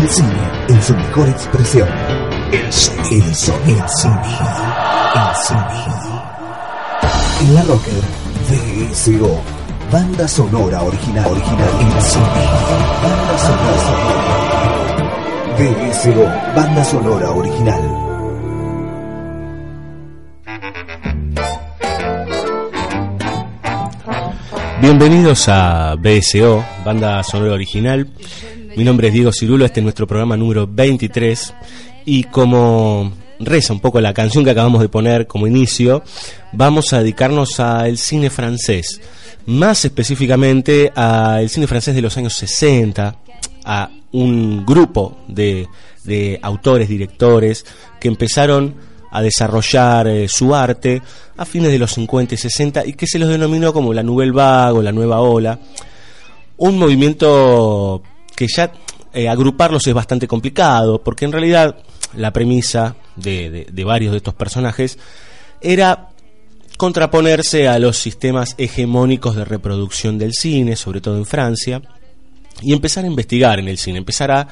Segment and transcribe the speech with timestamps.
[0.00, 1.88] El cine en su mejor expresión.
[2.50, 3.02] El cine.
[3.02, 3.56] El cine.
[3.66, 4.10] El cine.
[7.42, 7.46] El.
[7.46, 8.02] En la Rocker,
[8.48, 9.42] VSO.
[9.92, 11.26] Banda sonora original.
[11.26, 11.68] Original.
[11.80, 11.86] El.
[13.02, 13.90] Banda sonora.
[15.58, 16.24] VSO.
[16.56, 18.00] Banda sonora original.
[24.80, 28.08] Bienvenidos a BSO, banda sonora original.
[28.76, 31.54] Mi nombre es Diego Cirulo, este es nuestro programa número 23
[32.04, 36.04] y como reza un poco la canción que acabamos de poner como inicio,
[36.52, 39.00] vamos a dedicarnos al cine francés,
[39.46, 43.16] más específicamente al cine francés de los años 60,
[43.64, 45.66] a un grupo de,
[46.04, 47.66] de autores, directores
[47.98, 48.74] que empezaron
[49.10, 51.02] a desarrollar eh, su arte
[51.36, 54.32] a fines de los 50 y 60 y que se los denominó como la Nouvelle
[54.32, 55.58] Vague o la Nueva Ola.
[56.56, 58.02] Un movimiento
[58.40, 58.72] que ya
[59.12, 61.76] eh, agruparlos es bastante complicado porque en realidad
[62.14, 64.98] la premisa de, de varios de estos personajes
[65.60, 66.08] era
[66.78, 71.82] contraponerse a los sistemas hegemónicos de reproducción del cine, sobre todo en Francia,
[72.62, 74.48] y empezar a investigar en el cine, empezar a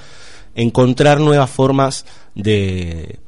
[0.54, 3.20] encontrar nuevas formas de,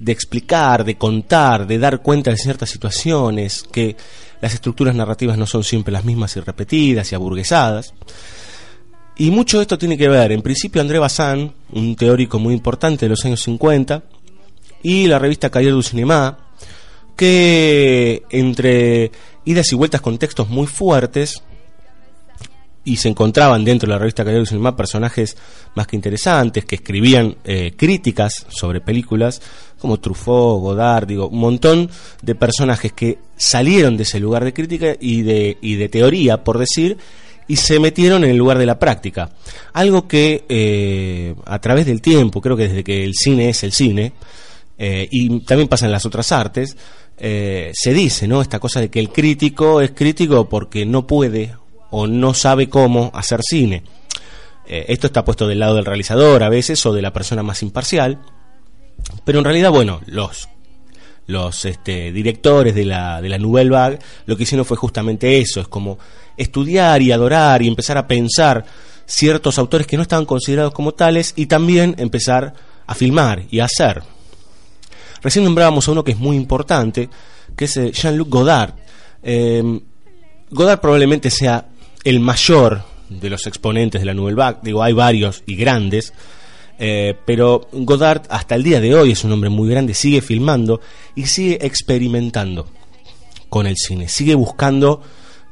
[0.00, 3.96] de explicar, de contar, de dar cuenta de ciertas situaciones, que
[4.40, 7.94] las estructuras narrativas no son siempre las mismas y repetidas y aburguesadas.
[9.18, 13.06] Y mucho de esto tiene que ver, en principio, André Bazin, un teórico muy importante
[13.06, 14.02] de los años 50,
[14.82, 16.36] y la revista Cahiers du Cinéma,
[17.16, 19.10] que entre
[19.46, 21.42] idas y vueltas con textos muy fuertes,
[22.84, 25.34] y se encontraban dentro de la revista Cahiers du Cinéma personajes
[25.74, 29.40] más que interesantes, que escribían eh, críticas sobre películas,
[29.78, 34.94] como Truffaut, Godard, digo, un montón de personajes que salieron de ese lugar de crítica
[35.00, 36.98] y de, y de teoría, por decir,
[37.48, 39.30] y se metieron en el lugar de la práctica.
[39.72, 43.72] Algo que eh, a través del tiempo, creo que desde que el cine es el
[43.72, 44.12] cine,
[44.78, 46.76] eh, y también pasa en las otras artes,
[47.18, 48.42] eh, se dice, ¿no?
[48.42, 51.54] Esta cosa de que el crítico es crítico porque no puede
[51.90, 53.84] o no sabe cómo hacer cine.
[54.66, 58.20] esto está puesto del lado del realizador a veces o de la persona más imparcial.
[59.24, 60.48] Pero en realidad, bueno, los
[61.26, 65.60] los este, directores de la, de la Nouvelle Vague lo que hicieron fue justamente eso,
[65.60, 65.98] es como
[66.36, 68.64] estudiar y adorar y empezar a pensar
[69.06, 72.54] ciertos autores que no estaban considerados como tales y también empezar
[72.86, 74.02] a filmar y a hacer.
[75.22, 77.08] Recién nombrábamos a uno que es muy importante,
[77.56, 78.74] que es eh, Jean-Luc Godard.
[79.22, 79.80] Em,
[80.50, 81.66] Godard probablemente sea
[82.04, 86.12] el mayor de los exponentes de la Nouvelle Vague, digo, hay varios y grandes,
[86.78, 90.80] eh, pero Godard hasta el día de hoy es un hombre muy grande, sigue filmando
[91.14, 92.66] y sigue experimentando
[93.48, 95.02] con el cine, sigue buscando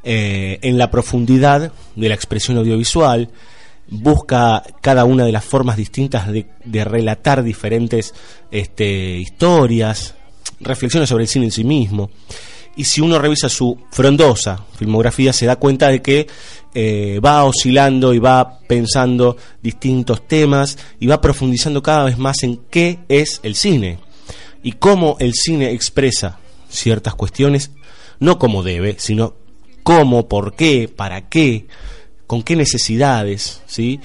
[0.02, 3.30] eh, en la profundidad de la expresión audiovisual,
[3.88, 8.14] busca cada una de las formas distintas de, relatar diferentes
[8.50, 10.14] este, historias,
[10.60, 12.10] reflexiones sobre el cine en sí mismo.
[12.76, 16.26] Y si uno revisa su frondosa filmografía se da cuenta de que
[16.74, 22.60] eh, va oscilando y va pensando distintos temas y va profundizando cada vez más en
[22.70, 23.98] qué es el cine
[24.62, 27.70] y cómo el cine expresa ciertas cuestiones,
[28.18, 29.34] no como debe, sino
[29.82, 31.66] cómo, por qué, para qué,
[32.26, 34.00] con qué necesidades, ¿sí?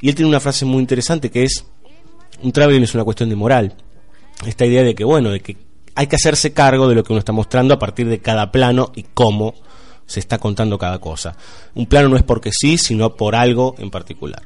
[0.00, 1.66] Y él tiene una frase muy interesante que es,
[2.42, 3.74] un traveling es una cuestión de moral.
[4.46, 5.56] Esta idea de que, bueno, de que
[5.94, 8.92] hay que hacerse cargo de lo que uno está mostrando a partir de cada plano
[8.94, 9.54] y cómo
[10.06, 11.36] se está contando cada cosa.
[11.74, 14.42] Un plano no es porque sí, sino por algo en particular.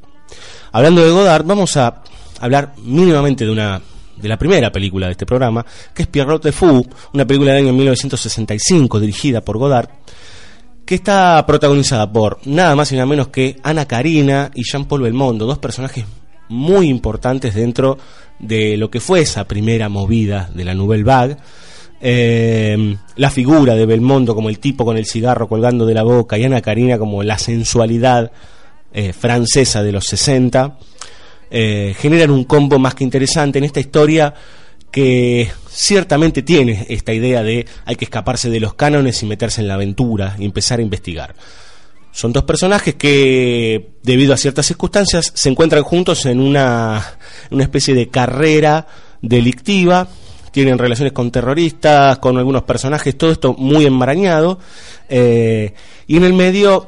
[0.73, 2.03] Hablando de Godard, vamos a
[2.41, 3.81] hablar mínimamente de una
[4.17, 5.65] de la primera película de este programa,
[5.95, 9.89] que es Pierrot de Fou, una película del año 1965 dirigida por Godard,
[10.85, 15.47] que está protagonizada por nada más y nada menos que Ana Karina y Jean-Paul Belmondo,
[15.47, 16.05] dos personajes
[16.49, 17.99] muy importantes dentro
[18.39, 21.37] de lo que fue esa primera movida de la Nouvelle Vague.
[22.01, 26.39] Eh, la figura de Belmondo como el tipo con el cigarro colgando de la boca
[26.39, 28.31] y Ana Karina como la sensualidad
[28.93, 30.79] eh, francesa de los 60
[31.51, 34.33] eh, generan un combo más que interesante en esta historia
[34.91, 39.69] que ciertamente tiene esta idea de hay que escaparse de los cánones y meterse en
[39.69, 41.35] la aventura y empezar a investigar.
[42.13, 47.19] Son dos personajes que, debido a ciertas circunstancias, se encuentran juntos en una,
[47.51, 48.87] una especie de carrera
[49.21, 50.09] delictiva.
[50.59, 54.59] Tienen relaciones con terroristas, con algunos personajes, todo esto muy enmarañado.
[55.09, 55.73] Eh,
[56.09, 56.85] y en el medio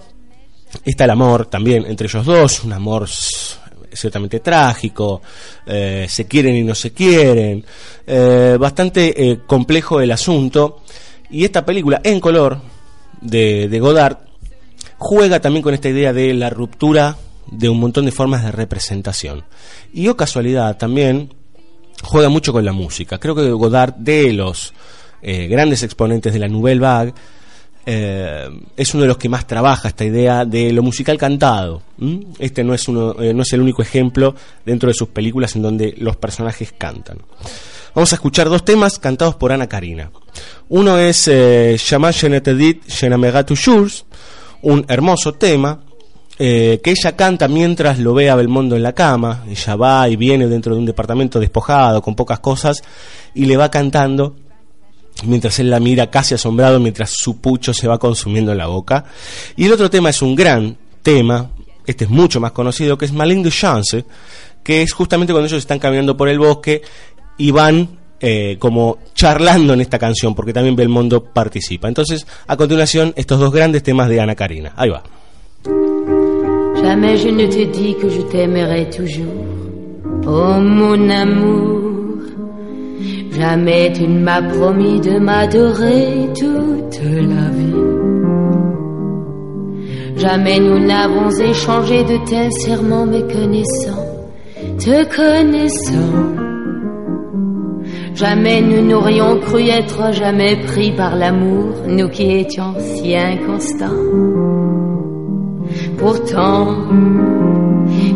[0.85, 5.23] está el amor también entre ellos dos, un amor ciertamente trágico,
[5.65, 7.65] eh, se quieren y no se quieren,
[8.09, 10.83] eh, bastante complejo el asunto.
[11.31, 12.61] Y esta película en color
[13.21, 14.19] de, de Godard
[14.99, 17.17] juega también con esta idea de la ruptura
[17.47, 19.45] de un montón de formas de representación.
[19.93, 21.39] Y o casualidad también
[22.03, 23.19] juega mucho con la música.
[23.19, 24.73] Creo que Godard, de los
[25.23, 27.15] eh, grandes exponentes de la Nouvelle Vague,
[27.87, 31.83] eh, es uno de los que más trabaja esta idea de lo musical cantado.
[32.39, 34.35] Este no es, uno, eh, no es el único ejemplo
[34.65, 37.19] dentro de sus películas en donde los personajes cantan.
[37.95, 40.11] Vamos a escuchar dos temas cantados por Ana Karina.
[40.69, 42.83] Uno es Shama Dit
[44.63, 45.81] un hermoso tema
[46.43, 49.45] eh, que ella canta mientras lo ve a Belmondo en la cama.
[49.47, 52.83] Ella va y viene dentro de un departamento despojado, con pocas cosas,
[53.35, 54.37] y le va cantando
[55.27, 59.05] mientras él la mira casi asombrado, mientras su pucho se va consumiendo en la boca.
[59.55, 61.51] Y el otro tema es un gran tema,
[61.85, 64.07] este es mucho más conocido, que es Malin de Chance,
[64.65, 66.81] que es justamente cuando ellos están caminando por el bosque
[67.37, 71.87] y van eh, como charlando en esta canción, porque también Belmondo participa.
[71.87, 74.73] Entonces, a continuación, estos dos grandes temas de Ana Karina.
[74.75, 75.03] Ahí va.
[76.91, 79.45] Jamais je ne te dis que je t'aimerai toujours,
[80.27, 82.19] oh mon amour.
[83.31, 87.85] Jamais tu ne m'as promis de m'adorer toute la vie.
[90.17, 94.07] Jamais nous n'avons échangé de tels serments méconnaissants,
[94.81, 96.17] te connaissant.
[98.17, 104.90] Jamais nous n'aurions cru être jamais pris par l'amour, nous qui étions si inconstants.
[106.01, 106.67] Pourtant,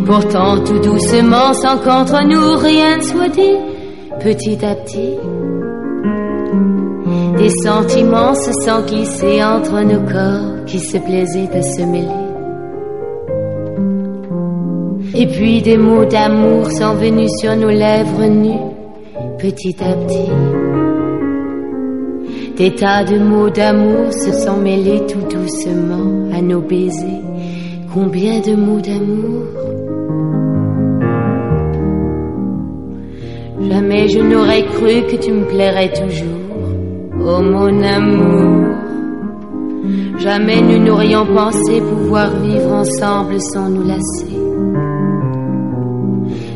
[0.06, 3.56] pourtant tout doucement, sans qu'entre nous rien ne soit dit,
[4.20, 5.14] petit à petit,
[7.36, 12.08] des sentiments se sont glissés entre nos corps qui se plaisaient à se mêler.
[15.14, 18.74] Et puis des mots d'amour sont venus sur nos lèvres nues
[19.38, 20.30] petit à petit.
[22.56, 27.22] Des tas de mots d'amour se sont mêlés tout doucement à nos baisers.
[27.94, 29.44] Combien de mots d'amour
[33.70, 36.58] Jamais je n'aurais cru que tu me plairais toujours,
[37.20, 38.66] oh mon amour.
[40.18, 44.44] Jamais nous n'aurions pensé pouvoir vivre ensemble sans nous lasser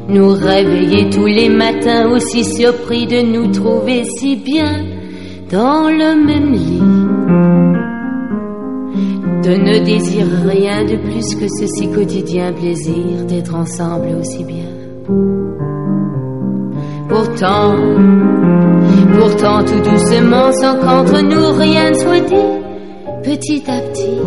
[0.09, 4.85] nous réveiller tous les matins aussi surpris de nous trouver si bien
[5.51, 7.58] dans le même lit.
[9.49, 14.69] De ne désirer rien de plus que ce si quotidien plaisir d'être ensemble aussi bien.
[17.09, 17.75] Pourtant,
[19.19, 24.21] pourtant tout doucement sans qu'entre nous rien ne soit dit, petit à petit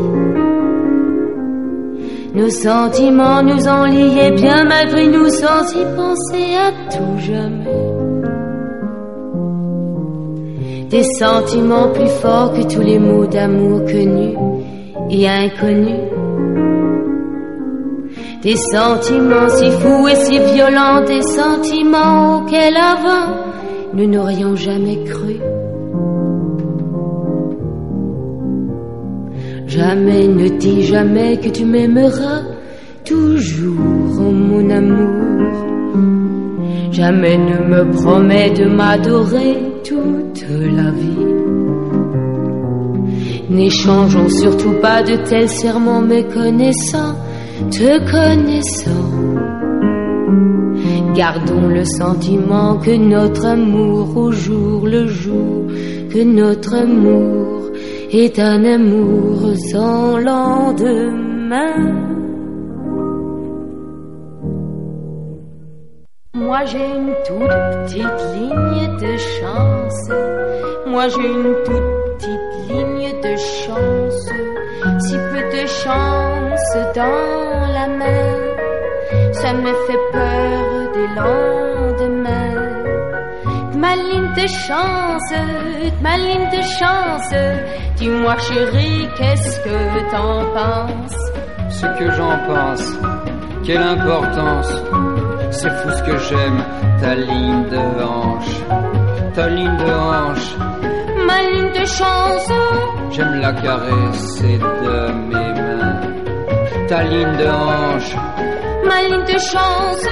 [2.34, 7.82] nos sentiments nous ont liés bien malgré nous sans y penser à tout jamais.
[10.90, 14.51] Des sentiments plus forts que tous les mots d'amour connus
[15.12, 16.10] et inconnus.
[18.42, 23.36] Des sentiments si fous et si violents, des sentiments auxquels avant
[23.94, 25.36] nous n'aurions jamais cru.
[29.68, 32.42] Jamais ne dis jamais que tu m'aimeras
[33.06, 35.62] toujours, oh mon amour.
[36.92, 41.31] Jamais ne me promets de m'adorer toute la vie.
[43.52, 47.16] N'échangeons surtout pas de tels serments méconnaissants,
[47.70, 49.12] te connaissant.
[51.14, 55.68] Gardons le sentiment que notre amour au jour le jour,
[56.14, 57.72] que notre amour
[58.10, 61.76] est un amour sans lendemain.
[66.36, 70.10] Moi j'ai une toute petite ligne de chance.
[70.88, 72.01] Moi j'ai une toute
[72.70, 74.30] ligne de chance.
[75.00, 78.36] Si peu de chance dans la main,
[79.34, 82.62] ça me fait peur des lendemains.
[83.78, 85.34] Ma ligne de chance,
[86.02, 87.34] ma ligne de chance,
[88.02, 91.16] Dis-moi chérie, qu'est-ce que t'en penses?
[91.70, 92.94] Ce que j'en pense,
[93.64, 94.74] quelle importance
[95.52, 96.64] C'est fou ce que j'aime,
[97.00, 98.56] ta ligne de hanche
[99.36, 100.71] Ta ligne de hanche
[101.32, 102.52] Ma ligne de chance
[103.12, 104.98] J'aime la caresser de
[105.30, 106.02] mes mains
[106.90, 108.16] Ta ligne de hanche
[108.90, 110.06] Ma ligne de chance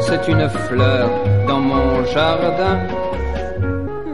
[0.00, 1.08] C'est une fleur
[1.46, 2.76] dans mon jardin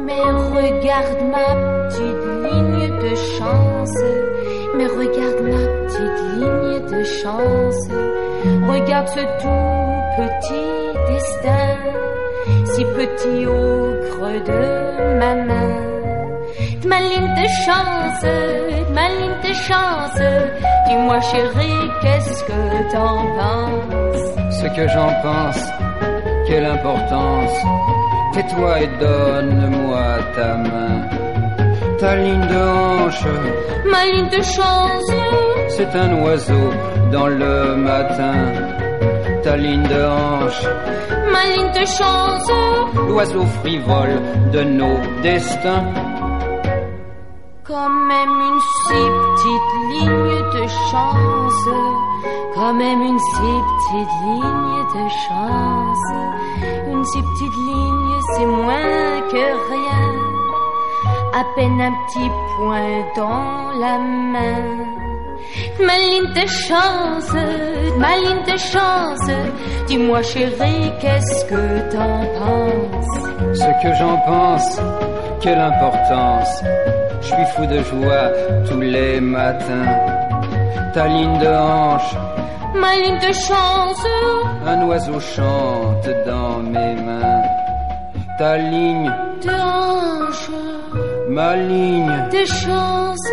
[0.06, 0.25] Mais
[0.59, 1.49] regarde ma
[1.88, 3.99] petite ligne de chance.
[4.76, 7.82] Mais regarde ma petite ligne de chance.
[8.73, 9.82] Regarde ce tout
[10.18, 10.73] petit
[11.09, 11.68] destin,
[12.64, 15.92] si petit au creux de ma main.
[16.85, 18.25] Ma ligne de chance,
[18.93, 20.19] ma ligne de chance,
[20.89, 24.61] Dis-moi chérie, qu'est-ce que t'en penses?
[24.61, 25.65] Ce que j'en pense,
[26.47, 27.57] quelle importance.
[28.35, 31.09] Tais-toi et donne-moi ta main.
[32.01, 33.27] Ta ligne de hanche,
[33.89, 35.12] Ma ligne de chance,
[35.69, 36.71] c'est un oiseau
[37.12, 38.35] dans le matin.
[39.45, 40.67] Ta ligne de hanche,
[41.31, 42.51] ma ligne de chance,
[43.09, 44.21] l'oiseau frivole
[44.53, 46.12] de nos destins.
[47.73, 51.69] Quand même une si petite ligne de chance,
[52.55, 56.07] quand même une si petite ligne de chance,
[56.93, 60.09] une si petite ligne, c'est moins que rien,
[61.33, 64.64] à peine un petit point dans la main.
[65.81, 67.33] Ma ligne de chance,
[67.97, 69.31] ma ligne de chance,
[69.87, 73.55] dis-moi chérie, qu'est-ce que t'en penses?
[73.55, 74.81] Ce que j'en pense,
[75.41, 76.62] quelle importance.
[77.23, 78.29] Je suis fou de joie
[78.69, 79.87] tous les matins.
[80.93, 82.14] Ta ligne de hanche,
[82.75, 84.07] Ma ligne de chance,
[84.67, 87.43] un oiseau chante dans mes mains.
[88.38, 89.12] Ta ligne,
[89.45, 90.50] de hanche.
[91.29, 93.31] ma ligne, de chance,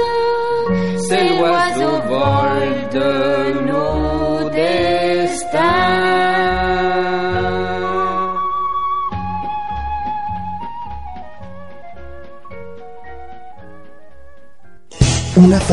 [1.08, 3.29] c'est l'oiseau vol de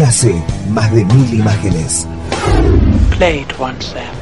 [0.06, 2.06] Frase, más de mil imágenes.
[3.10, 4.14] Play it once, Sam.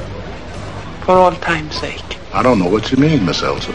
[1.05, 2.01] For all time's sake.
[2.33, 3.71] I don't know what you mean, Miss Elsa.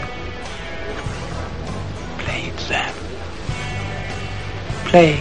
[2.18, 2.92] Play it, Sam.
[4.86, 5.20] Play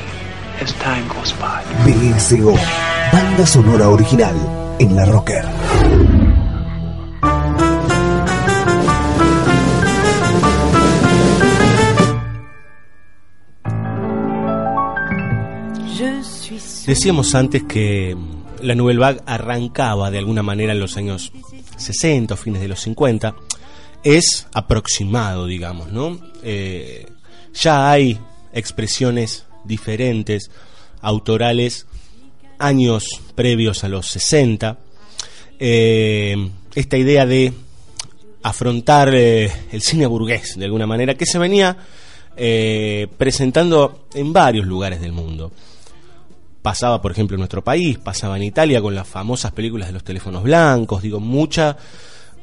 [0.59, 1.63] as time goes by.
[1.85, 2.57] BSO,
[3.13, 4.35] banda sonora original
[4.79, 5.45] en la Rocker.
[16.89, 18.17] Decíamos antes que
[18.63, 21.31] la Nouvelle arrancaba de alguna manera en los años
[21.77, 23.35] 60 o fines de los 50.
[24.03, 26.19] Es aproximado, digamos, ¿no?
[26.41, 27.05] Eh,
[27.53, 28.17] ya hay
[28.53, 30.49] expresiones diferentes,
[30.99, 31.85] autorales,
[32.57, 33.05] años
[33.35, 34.79] previos a los 60.
[35.59, 37.53] Eh, esta idea de
[38.41, 41.77] afrontar eh, el cine burgués, de alguna manera, que se venía
[42.35, 45.51] presentando en varios lugares del mundo
[46.69, 50.03] pasaba, por ejemplo, en nuestro país, pasaba en Italia con las famosas películas de los
[50.03, 51.75] teléfonos blancos, digo, mucha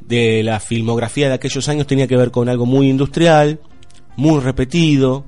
[0.01, 3.61] de la filmografía de aquellos años tenía que ver con algo muy industrial,
[4.17, 5.25] muy repetido.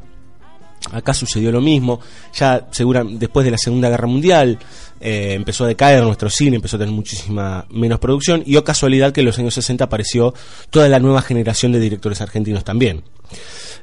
[0.91, 2.01] Acá sucedió lo mismo,
[2.35, 4.59] ya segura, después de la Segunda Guerra Mundial
[5.01, 9.13] eh, empezó a decaer nuestro cine, empezó a tener muchísima menos producción y o casualidad
[9.13, 10.35] que en los años 60 apareció
[10.71, 13.05] toda la nueva generación de directores argentinos también.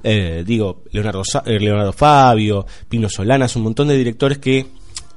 [0.04, 4.66] Eh, digo, Leonardo, eh, Leonardo Fabio, Pino Solanas, un montón de directores que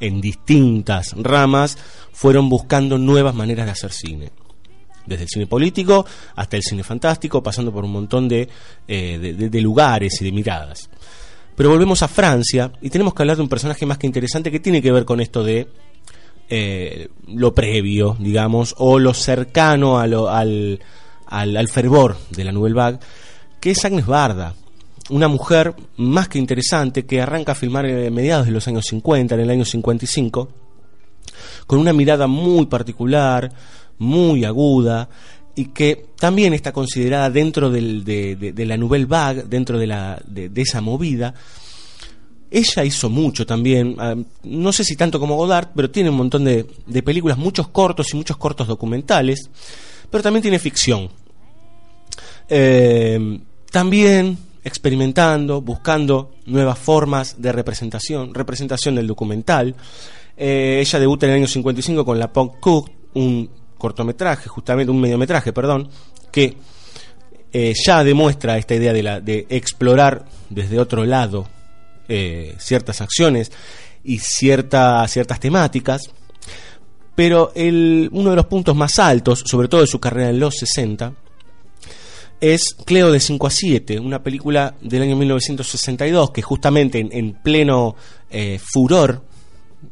[0.00, 1.76] en distintas ramas
[2.12, 4.30] fueron buscando nuevas maneras de hacer cine.
[5.06, 6.04] Desde el cine político
[6.36, 8.48] hasta el cine fantástico, pasando por un montón de,
[8.86, 10.90] eh, de- de lugares y de miradas.
[11.56, 14.60] Pero volvemos a Francia y tenemos que hablar de un personaje más que interesante que
[14.60, 15.68] tiene que ver con esto de
[16.50, 20.80] eh, lo previo, digamos, o lo cercano a lo- al,
[21.26, 22.98] al, al fervor de la Nouvelle Vague,
[23.60, 24.54] que es Agnes Barda,
[25.10, 29.34] una mujer más que interesante que arranca a filmar a mediados de los años 50,
[29.34, 30.48] en el año 55,
[31.66, 33.52] con una mirada muy particular,
[33.98, 35.08] muy aguda,
[35.54, 40.80] y que también está considerada dentro de, la Nouvelle Vague, dentro de, la, de, esa
[40.80, 41.34] movida.
[42.50, 46.44] Ella hizo mucho también, ah, no sé si tanto como Godard, pero tiene un montón
[46.44, 49.50] de, de películas, muchos cortos y muchos cortos documentales,
[50.10, 51.10] pero también tiene ficción.
[52.48, 54.38] Eh, también
[54.68, 59.74] experimentando, buscando nuevas formas de representación, representación del documental.
[60.36, 65.00] Eh, ella debuta en el año 55 con La Punk Cook, un cortometraje, justamente un
[65.00, 65.88] mediometraje, perdón,
[66.30, 66.56] que
[67.52, 71.48] eh, ya demuestra esta idea de, explorar desde otro lado
[72.08, 73.50] eh, ciertas acciones
[74.04, 76.10] y cierta- ciertas temáticas.
[77.14, 81.12] Pero uno de los puntos más altos, sobre todo de su carrera en los 60,
[82.40, 87.32] es Cleo de 5 a 7, una película del año 1962 que justamente en, en
[87.34, 87.96] pleno
[88.30, 89.24] eh, furor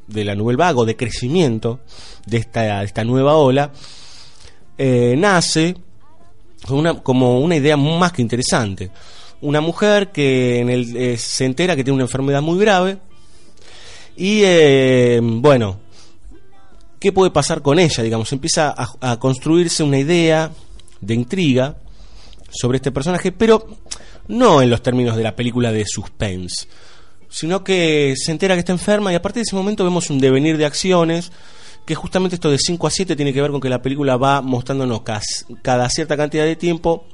[0.07, 1.81] de la Nouvelle Vague, o de crecimiento
[2.27, 3.73] de esta, esta nueva ola,
[4.79, 5.77] eh, nace
[6.69, 8.91] una, como una idea más que interesante.
[9.41, 12.99] Una mujer que en el, eh, se entera que tiene una enfermedad muy grave
[14.17, 14.43] y,
[15.21, 15.79] bueno,
[16.99, 18.03] ¿qué puede pasar con ella?
[18.03, 20.51] Digamos, empieza a construirse una idea
[21.01, 21.77] de intriga
[22.51, 23.67] sobre este personaje, pero
[24.29, 26.67] no en los términos de la película de suspense,
[27.29, 30.19] sino que se entera que está enferma y a partir de ese momento vemos un
[30.19, 31.33] devenir de acciones
[31.85, 34.43] que justamente esto de 5 a 7 tiene que ver con que la película va
[34.43, 35.03] mostrándonos
[35.63, 37.07] cada cierta cantidad de tiempo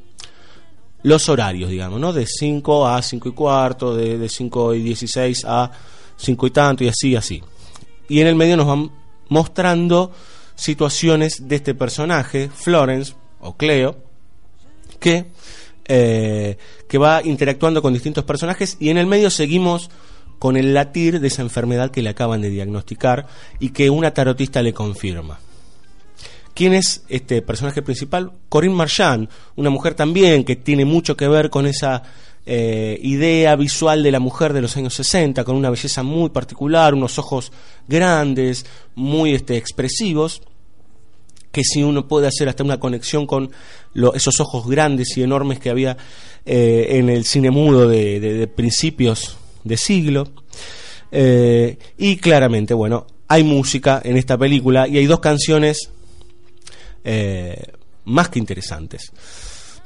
[1.03, 2.13] los horarios, digamos, ¿no?
[2.13, 5.71] De 5 a 5 y cuarto, de, de 5 y 16 a
[6.17, 7.43] 5 y tanto, y así, así.
[8.09, 8.91] Y en el medio nos van
[9.29, 10.13] mostrando
[10.55, 13.97] situaciones de este personaje, Florence, o Cleo,
[15.03, 15.27] que,
[15.85, 16.57] eh,
[16.89, 19.91] que va interactuando con distintos personajes, y en el medio seguimos
[20.39, 23.27] con el latir de esa enfermedad que le acaban de diagnosticar
[23.61, 25.39] y que una tarotista le confirma.
[26.55, 28.33] ¿Quién es este personaje principal?
[28.49, 32.03] Corinne Marchand, una mujer también que tiene mucho que ver con esa
[32.45, 36.93] eh, idea visual de la mujer de los años 60, con una belleza muy particular,
[36.93, 37.53] unos ojos
[37.87, 40.43] grandes, muy este, expresivos,
[41.53, 43.51] que si uno puede hacer hasta una conexión con
[44.15, 45.97] esos ojos grandes y enormes que había
[46.45, 50.33] eh, en el cine mudo de, principios de siglo.
[51.13, 55.91] Eh, y claramente, bueno, hay música en esta película y hay dos canciones
[57.05, 57.63] eh,
[58.07, 59.13] más que interesantes.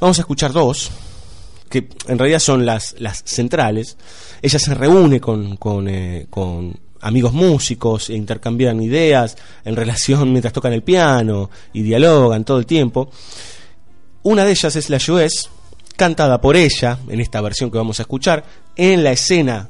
[0.00, 0.90] Vamos a escuchar dos,
[1.68, 2.94] que en realidad son las,
[3.24, 3.96] centrales.
[4.40, 5.56] Ella se reúne con
[7.06, 12.66] amigos músicos e intercambian ideas en relación mientras tocan el piano y dialogan todo el
[12.66, 13.10] tiempo.
[14.24, 15.48] Una de ellas es La Juez,
[15.96, 18.44] cantada por ella en esta versión que vamos a escuchar.
[18.74, 19.68] En la escena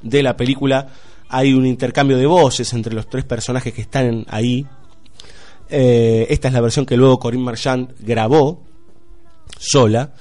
[0.00, 0.88] de la película
[1.28, 4.66] hay un intercambio de voces entre los tres personajes que están ahí.
[5.68, 8.64] Eh, esta es la versión que luego Corinne Marchand grabó
[9.58, 10.14] sola.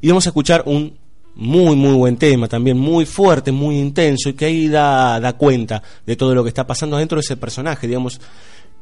[0.00, 0.97] Y vamos a escuchar un
[1.38, 5.82] muy, muy buen tema, también muy fuerte, muy intenso, y que ahí da, da cuenta
[6.04, 8.20] de todo lo que está pasando dentro de ese personaje, digamos.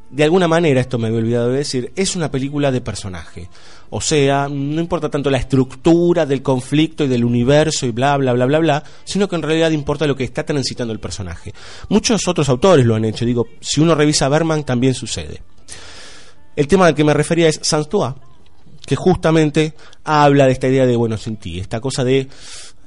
[0.08, 3.50] De alguna manera, esto me había olvidado de decir, es una película de personaje.
[3.90, 8.32] O sea, no importa tanto la estructura del conflicto y del universo y bla, bla,
[8.32, 11.52] bla, bla, bla, sino que en realidad importa lo que está transitando el personaje.
[11.88, 15.42] Muchos otros autores lo han hecho, digo, si uno revisa Berman también sucede.
[16.54, 18.14] El tema al que me refería es Sans Toi,
[18.87, 19.75] que justamente
[20.05, 22.29] habla de esta idea de bueno sin esta cosa de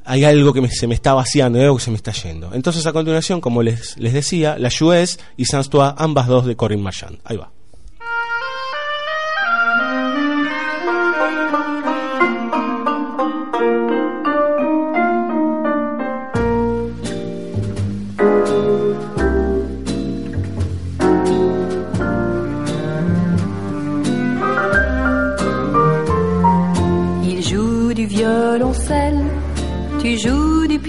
[0.06, 2.52] hay algo que me- se me está vaciando, hay algo que se me está yendo.
[2.56, 6.56] Entonces a continuación, como les, les decía, La Juez y Sans Toi, ambas dos de
[6.56, 7.20] Corinne Marchand.
[7.26, 7.52] Ahí va.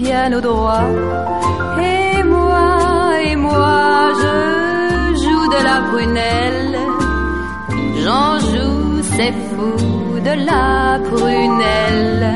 [0.03, 0.89] Piano droit.
[1.93, 2.69] Et moi,
[3.29, 3.79] et moi,
[4.23, 4.35] je
[5.23, 6.77] joue de la prunelle.
[8.03, 9.73] J'en joue, c'est fou,
[10.29, 12.27] de la prunelle.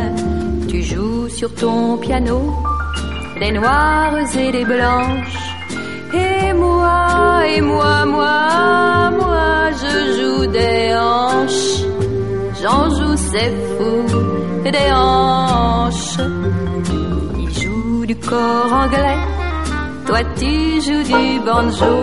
[0.71, 2.39] Tu joues sur ton piano,
[3.41, 5.43] des noires et des blanches.
[6.13, 11.73] Et moi, et moi, moi, moi, je joue des hanches.
[12.61, 13.93] J'en joue, c'est fou,
[14.77, 16.19] des hanches.
[18.29, 19.19] Corps anglais,
[20.07, 21.95] toi tu joues du banjo.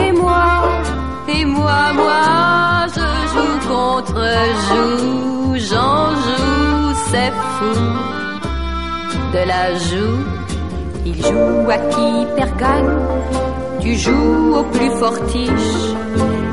[0.00, 0.46] Et moi,
[1.28, 4.22] et moi, moi, je joue contre
[4.66, 5.54] joue.
[5.68, 7.74] J'en joue, c'est fou,
[9.32, 10.18] de la joue.
[11.04, 12.96] Il joue à qui perd gagne,
[13.80, 15.74] tu joues au plus fortiche.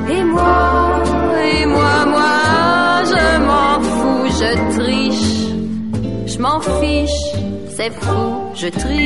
[0.09, 1.03] Et moi,
[1.45, 5.33] et moi, moi, je m'en fous, je triche.
[6.25, 7.23] Je m'en fiche,
[7.75, 9.03] c'est fou, je triche.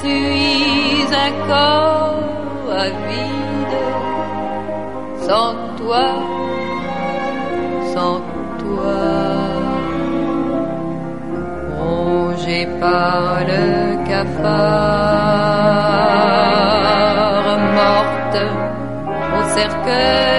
[0.00, 3.78] Suis un corps avide,
[5.26, 6.06] sans toi,
[7.94, 8.18] sans
[8.62, 9.00] toi.
[11.78, 13.64] Rongé par le
[14.08, 14.50] cafard,
[17.78, 18.40] morte
[19.36, 20.29] au cercueil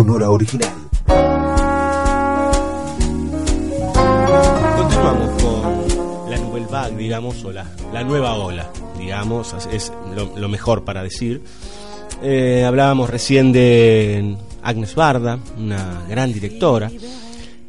[0.00, 0.70] sonora original.
[4.78, 10.48] Continuamos con la Nouvelle Vague, digamos, o la, la nueva ola, digamos, es lo, lo
[10.48, 11.42] mejor para decir.
[12.22, 16.90] Eh, hablábamos recién de Agnes Barda, una gran directora,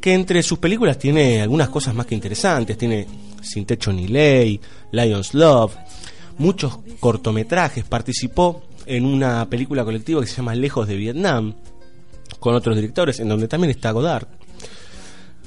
[0.00, 2.78] que entre sus películas tiene algunas cosas más que interesantes.
[2.78, 3.06] Tiene
[3.42, 4.58] Sin Techo ni Ley,
[4.90, 5.74] Lion's Love,
[6.38, 7.84] muchos cortometrajes.
[7.84, 11.54] Participó en una película colectiva que se llama Lejos de Vietnam,
[12.42, 14.26] con otros directores, en donde también está Godard.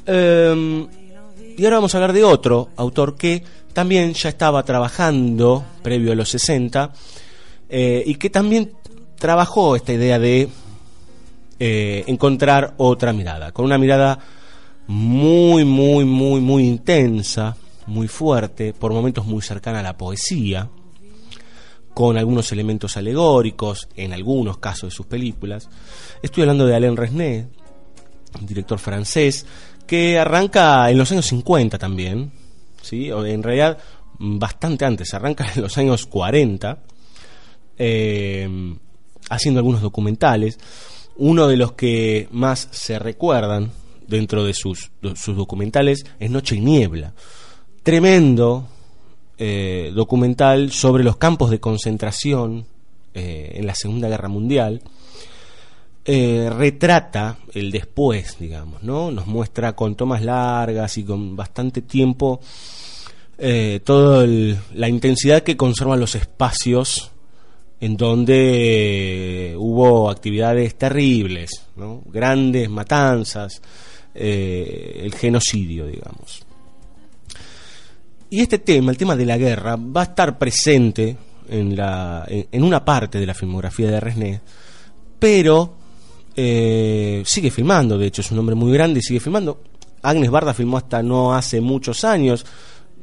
[0.07, 0.87] Eh,
[1.57, 6.15] y ahora vamos a hablar de otro autor que también ya estaba trabajando previo a
[6.15, 6.91] los 60
[7.69, 8.71] eh, y que también
[9.19, 10.49] trabajó esta idea de
[11.59, 14.19] eh, encontrar otra mirada, con una mirada
[14.87, 17.55] muy, muy, muy, muy intensa,
[17.87, 20.69] muy fuerte, por momentos muy cercana a la poesía,
[21.95, 25.69] con algunos elementos alegóricos en algunos casos de sus películas.
[26.21, 27.45] Estoy hablando de Alain Resnais,
[28.37, 29.45] un director francés,
[29.87, 32.33] que arranca en los años 50 también,
[32.81, 33.07] ¿sí?
[33.09, 33.77] en realidad
[34.19, 36.79] bastante antes, arranca en los años 40,
[37.77, 38.75] eh,
[39.29, 40.59] haciendo algunos documentales.
[41.15, 43.71] Uno de los que más se recuerdan
[44.05, 47.13] dentro de sus, de sus documentales es Noche y Niebla.
[47.83, 48.67] Tremendo
[49.37, 52.65] eh, documental sobre los campos de concentración
[53.13, 54.81] eh, en la Segunda Guerra Mundial.
[56.05, 59.11] Eh, retrata el después, digamos, ¿no?
[59.11, 62.39] Nos muestra con tomas largas y con bastante tiempo
[63.83, 64.25] toda
[64.73, 67.11] la intensidad que conservan los espacios
[67.81, 72.01] en donde hubo actividades terribles, ¿no?
[72.05, 73.61] grandes matanzas,
[74.13, 76.44] el genocidio, digamos.
[78.29, 81.15] Y este tema, el tema de la guerra, va a estar presente
[81.49, 84.41] en, la, en, una parte de la filmografía de Resnais,
[85.19, 85.75] pero
[86.35, 89.61] eh, sigue filmando, de hecho es un hombre muy grande y sigue filmando.
[90.01, 92.45] Agnes Barda filmó hasta no hace muchos años,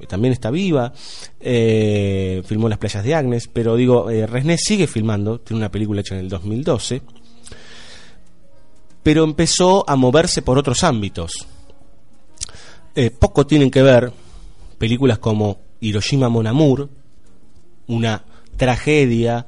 [0.09, 0.93] también está viva,
[1.41, 6.01] eh, filmó Las playas de Agnes, pero digo, eh, Resnais sigue filmando, tiene una película
[6.01, 7.03] hecha en el 2012,
[9.03, 11.47] pero empezó a moverse por otros ámbitos.
[12.95, 14.13] Eh, poco tienen que ver
[14.83, 16.89] películas como Hiroshima Mon Amour,
[17.87, 18.25] una
[18.57, 19.47] tragedia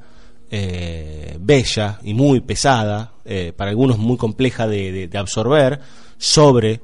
[0.49, 5.81] eh, bella y muy pesada, eh, para algunos muy compleja de, absorber,
[6.17, 6.79] sobre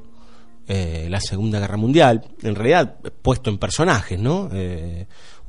[0.67, 4.49] eh, la Segunda Guerra Mundial, en realidad puesto en personajes, ¿no?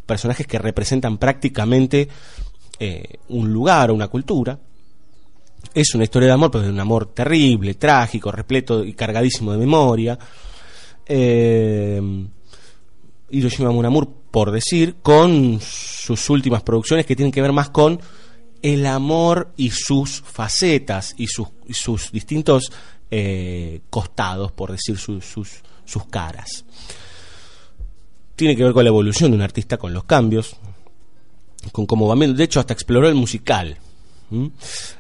[0.07, 2.09] Personajes que representan prácticamente
[3.31, 4.57] un lugar o una cultura.
[5.75, 9.59] Es una historia de amor, pero de un amor terrible, trágico, repleto y cargadísimo de
[9.59, 10.17] memoria.
[11.05, 12.01] Eh,
[13.33, 18.01] Hiroshima Mon Amour, por decir, con sus últimas producciones que tienen que ver más con
[18.61, 22.71] el amor y sus facetas y sus, sus distintos
[23.11, 25.51] eh, costados, por decir sus, sus,
[25.85, 26.65] sus caras.
[28.37, 30.57] Tiene que ver con la evolución de un artista, con los cambios,
[31.73, 32.15] con cómo va.
[32.15, 33.79] De hecho, hasta exploró el musical.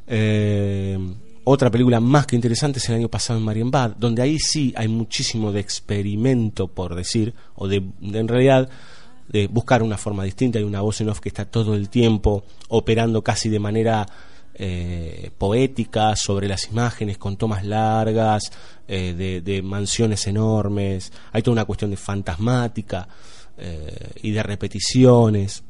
[0.07, 0.99] Eh,
[1.45, 4.89] otra película más que interesante es el año pasado en Marienbad, donde ahí sí hay
[4.89, 8.69] muchísimo de experimento, por decir, o de, en realidad
[9.29, 10.59] de buscar una forma distinta.
[10.59, 14.07] Hay una voz en off que está todo el tiempo operando casi de manera
[14.55, 18.53] eh, poética sobre las imágenes, con tomas largas,
[18.87, 21.13] eh, de, de, mansiones enormes.
[21.33, 23.09] Hay toda una cuestión de fantasmática.
[23.59, 25.63] eh, y de repeticiones.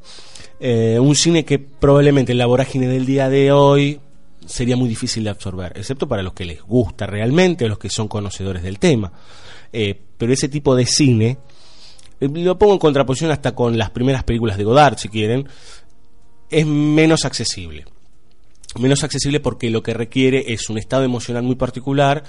[0.61, 3.99] Un cine que probablemente en la vorágine del día de hoy
[4.45, 8.07] sería muy difícil de absorber, excepto para los que les gusta realmente los que son
[8.07, 9.11] conocedores del tema.
[9.71, 11.37] Eh, pero ese tipo de cine,
[12.19, 15.47] lo pongo en contraposición hasta con las primeras películas de Godard, si quieren,
[16.49, 17.85] es menos accesible.
[18.79, 22.23] Menos accesible porque lo que requiere es un estado emocional muy particular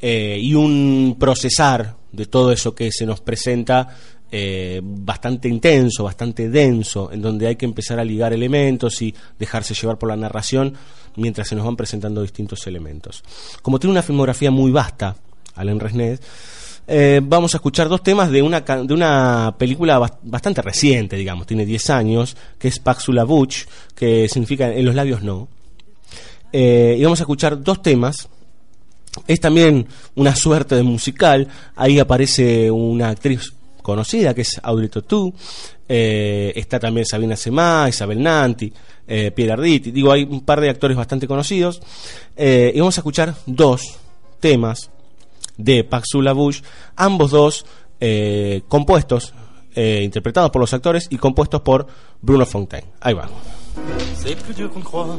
[0.00, 3.96] y un procesar de todo eso que se nos presenta
[4.34, 9.74] eh, bastante intenso, bastante denso, en donde hay que empezar a ligar elementos y dejarse
[9.74, 10.72] llevar por la narración
[11.16, 13.22] mientras se nos van presentando distintos elementos.
[13.62, 15.16] Como tiene una filmografía muy vasta,
[15.54, 16.20] Alain Resnais,
[16.86, 21.64] eh, vamos a escuchar dos temas de una, de una película bastante reciente, digamos, tiene
[21.64, 25.48] 10 años, que es Paxula Butch, que significa en los labios no.
[26.52, 28.28] Eh, y vamos a escuchar dos temas.
[29.26, 31.48] Es también una suerte de musical.
[31.76, 35.34] Ahí aparece una actriz conocida, que es Audrey Tautou,
[35.94, 38.72] eh, está también Sabina Semá, Isabel Nanti,
[39.06, 41.82] eh, Pierre Arditi, digo, hay un par de actores bastante conocidos,
[42.34, 43.98] eh, y vamos a escuchar dos
[44.40, 44.90] temas
[45.58, 46.62] de Paxula Bush,
[46.96, 47.66] ambos dos
[48.00, 49.34] eh, compuestos,
[49.74, 51.86] interpretados por los actores y compuestos por
[52.20, 52.88] Bruno Fontaine.
[53.00, 53.28] Ahí va.
[54.14, 55.16] C'est plus dur qu'on croit,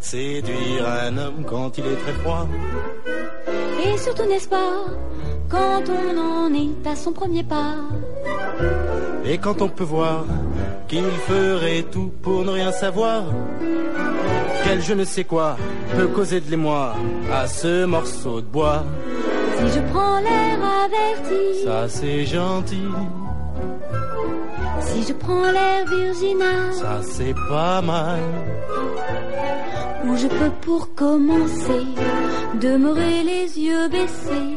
[0.00, 2.46] séduire un homme quand il est très froid.
[3.84, 4.84] Et surtout, n'est-ce pas,
[5.48, 7.76] quand on en est à son premier pas?
[9.24, 10.24] Et quand on peut voir
[10.88, 13.24] qu'il ferait tout pour ne rien savoir,
[14.64, 15.56] quel je ne sais quoi
[15.96, 16.94] peut causer de l'émoi
[17.32, 18.82] à ce morceau de bois?
[19.58, 22.88] Si je prends l'air averti, Ça c'est gentil,
[24.80, 28.20] si je prends l'air virginal, ça c'est pas mal.
[30.06, 31.86] où je peux pour commencer
[32.60, 34.56] demeurer les yeux baissés,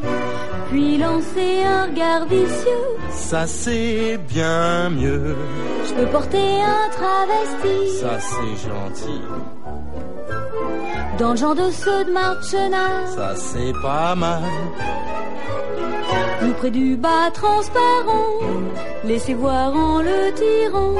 [0.70, 2.88] puis lancer un regard vicieux.
[3.10, 5.34] Ça c'est bien mieux,
[5.88, 9.22] Je peux porter un travesti ça c'est gentil,
[11.18, 14.42] dans le genre de ceux de Marchena, ça c'est pas mal.
[16.42, 18.40] Ou près du bas transparent.
[19.04, 20.96] Laissez voir en le tirant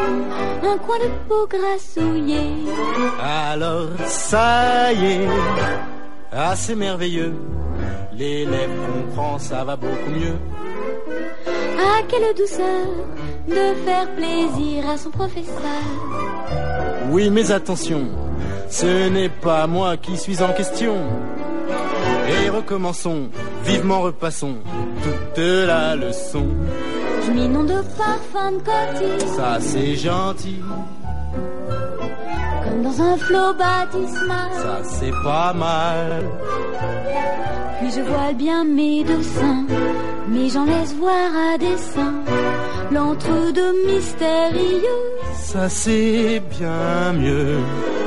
[0.62, 2.40] un coin de peau grassouillé.
[3.22, 5.29] Alors ça y est,
[6.33, 7.35] assez merveilleux.
[8.12, 10.38] L'élève comprend, ça va beaucoup mieux.
[11.79, 12.87] Ah, quelle douceur
[13.48, 15.85] de faire plaisir à son professeur.
[17.11, 18.07] Oui, mais attention,
[18.68, 20.96] ce n'est pas moi qui suis en question.
[22.44, 23.29] Et recommençons,
[23.64, 24.57] vivement repassons
[25.03, 26.47] toute la leçon.
[27.27, 30.61] Je m'inonde de parfum de cotis, Ça c'est gentil,
[32.64, 34.51] comme dans un flot baptismal.
[34.53, 36.25] ça c'est pas mal.
[37.81, 39.64] Puis je voile bien mes deux seins,
[40.29, 42.14] mais j'en laisse voir à dessein
[42.90, 45.05] l'entre-deux mystérieux.
[45.35, 47.59] Ça c'est bien mieux,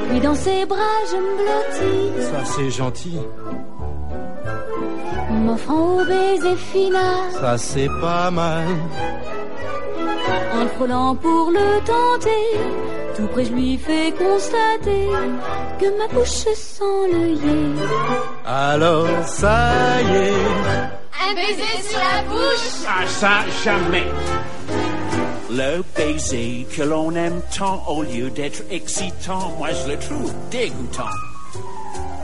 [0.09, 3.17] Puis dans ses bras je me blottis, ça c'est gentil,
[5.41, 8.67] m'offrant au baiser final, ça c'est pas mal.
[10.54, 12.45] en le frôlant pour le tenter.
[13.15, 15.08] Tout près je lui fais constater
[15.80, 17.71] que ma bouche sent l'œillet.
[18.45, 20.34] Alors ça y est,
[21.23, 22.69] Un baiser sur la bouche.
[22.88, 24.08] Ah ça, jamais.
[25.49, 31.30] Le baiser que l'on aime tant au lieu d'être excitant, moi je le trouve dégoûtant.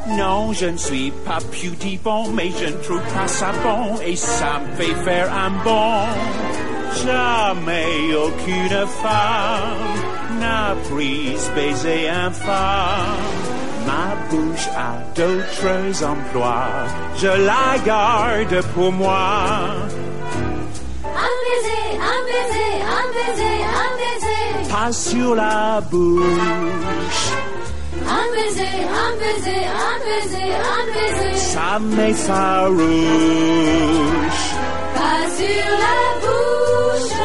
[0.09, 4.59] Non, je ne suis pas pudibond, mais je ne trouve pas ça bon et ça
[4.59, 6.07] me fait faire un bond.
[7.05, 13.57] Jamais aucune femme n'a pris baiser un femme.
[13.85, 16.67] Ma bouche a d'autres emplois,
[17.17, 19.47] je la garde pour moi.
[21.05, 24.69] Un baiser, un baiser, un baiser, un baiser.
[24.69, 27.31] Pas sur la bouche,
[28.09, 31.35] Un baiser, un baiser, un baiser, un baiser.
[31.53, 32.87] ça met farouche.
[34.95, 37.17] Pas sur la bouche,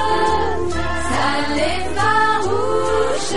[1.10, 3.34] ça les farouche.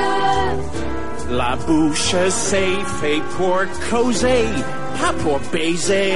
[1.32, 4.46] La bouche c'est fait pour causer,
[5.00, 6.14] pas pour baiser.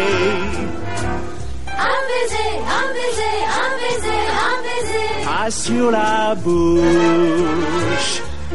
[1.68, 5.12] Un baiser, un baiser, un baiser, un baiser.
[5.26, 8.12] Pas sur la bouche,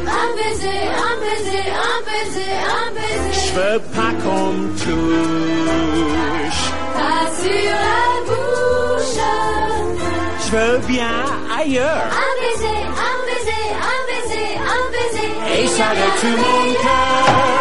[0.07, 3.55] Un baiser, un baiser, un baiser, un je baiser.
[3.55, 6.63] veux pas qu'on touche.
[6.95, 9.23] Pas sur la bouche.
[10.41, 11.19] Je veux bien
[11.59, 12.09] ailleurs.
[12.11, 15.63] Un baiser, un baiser, un baiser, un baiser.
[15.63, 15.89] Et ça
[16.21, 17.55] tout mon cœur.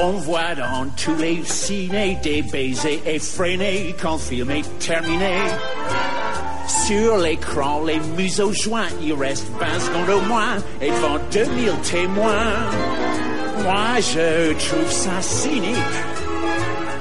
[0.00, 5.36] On voit dans tous les ciné des baisers effrénés quand film est terminé.
[6.88, 12.56] Sur l'écran, les museaux joints, il reste 20 secondes au moins, et devant 2000 témoins.
[13.62, 15.96] Moi, je trouve ça cynique,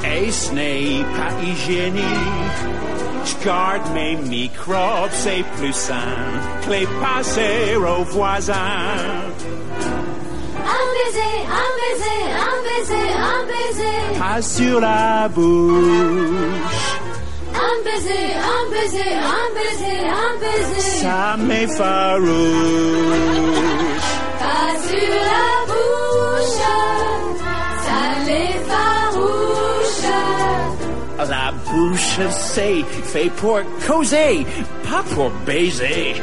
[0.04, 2.60] et ce n'est pas hygiénique.
[3.24, 6.18] Je garde mes microbes, c'est plus sain
[6.66, 8.98] que les passer aux voisins.
[10.76, 14.20] Un baiser, un baiser, un baiser, un baiser.
[14.20, 16.97] Pas sur la bouche,
[17.70, 20.82] I'm busy, I'm busy, I'm busy, I'm busy.
[21.02, 22.28] Ça m'effarouche.
[24.40, 26.60] Pas sur la bouche,
[27.86, 30.08] ça l'effarouche.
[31.30, 34.34] La bouche c'est fait pour causer,
[34.90, 36.16] pas pour baiser.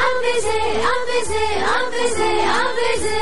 [0.00, 3.16] I'm busy, I'm busy, I'm busy, I'm busy.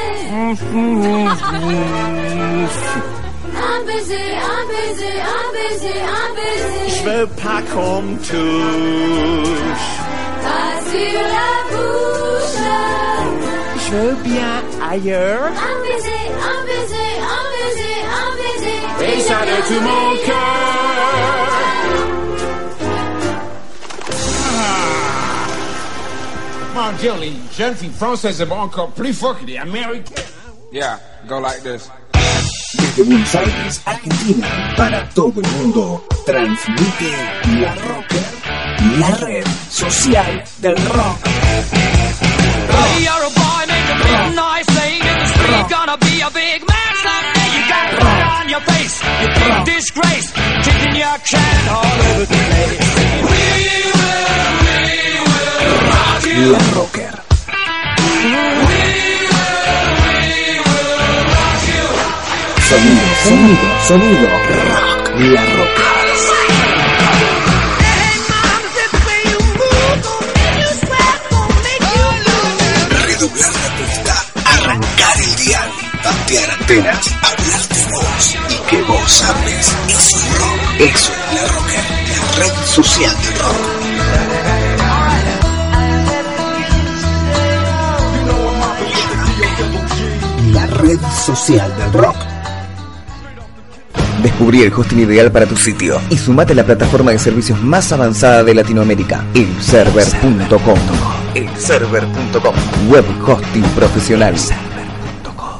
[3.67, 6.83] I'm busy, I'm busy, I'm busy, I'm busy.
[6.87, 9.87] Ich will pack om tusch.
[10.45, 12.81] Facile la bouche.
[13.77, 15.53] Ich will bien ailleurs.
[15.67, 18.77] I'm busy, I'm busy, I'm busy, I'm busy.
[19.05, 20.55] Et ça de tout mon cœur.
[24.57, 25.45] Ah.
[26.75, 30.25] Mon Dieu, les jeunes filles françaises sont encore plus fortes que les Américaines.
[30.73, 30.99] Yeah,
[31.29, 31.89] go like this.
[32.97, 37.11] Desde Buenos Aires, Argentina, para todo el mundo, transmite
[37.61, 38.25] La Rocker,
[39.01, 41.19] la red social del rock.
[56.37, 57.15] La Rocker.
[62.75, 65.85] Sonido, sonido, sonido, rock, La Rocker.
[73.07, 75.71] Redoblar la apuesta, arrancar el dial,
[76.03, 79.77] tantear antenas, hablar de vos y que vos hables.
[79.89, 83.85] Eso es rock, eso es La Rocker, la red social del rock.
[90.53, 92.34] La red social del rock.
[94.25, 97.93] Descubrí el hosting ideal para tu sitio y sumate a la plataforma de servicios más
[97.93, 100.79] avanzada de Latinoamérica, elserver.com.
[101.35, 102.55] Elserver.com.
[102.89, 104.35] Web hosting profesional.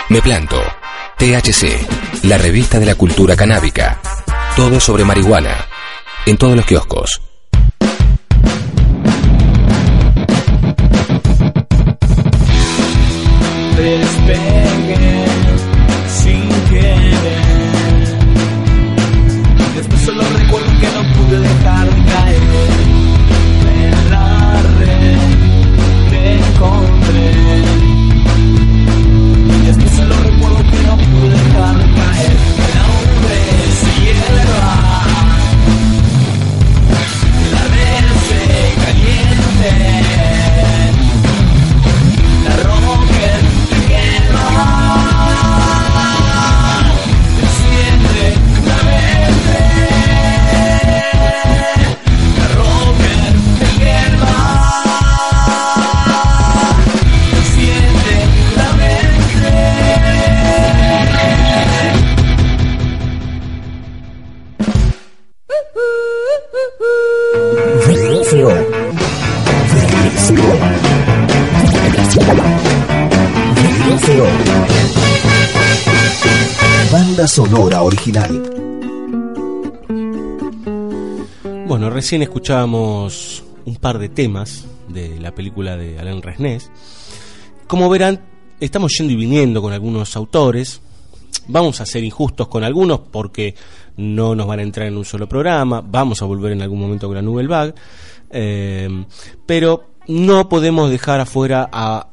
[0.09, 0.61] me planto.
[1.21, 4.01] THC, la revista de la cultura canábica.
[4.55, 5.67] Todo sobre marihuana.
[6.25, 7.21] En todos los kioscos.
[81.67, 86.71] Bueno, recién escuchábamos un par de temas de la película de Alain Resnés.
[87.67, 88.19] Como verán,
[88.59, 90.81] estamos yendo y viniendo con algunos autores.
[91.47, 93.53] Vamos a ser injustos con algunos porque
[93.97, 95.81] no nos van a entrar en un solo programa.
[95.81, 97.75] Vamos a volver en algún momento con la Nubel Bag.
[98.31, 99.05] Eh,
[99.45, 102.07] pero no podemos dejar afuera a,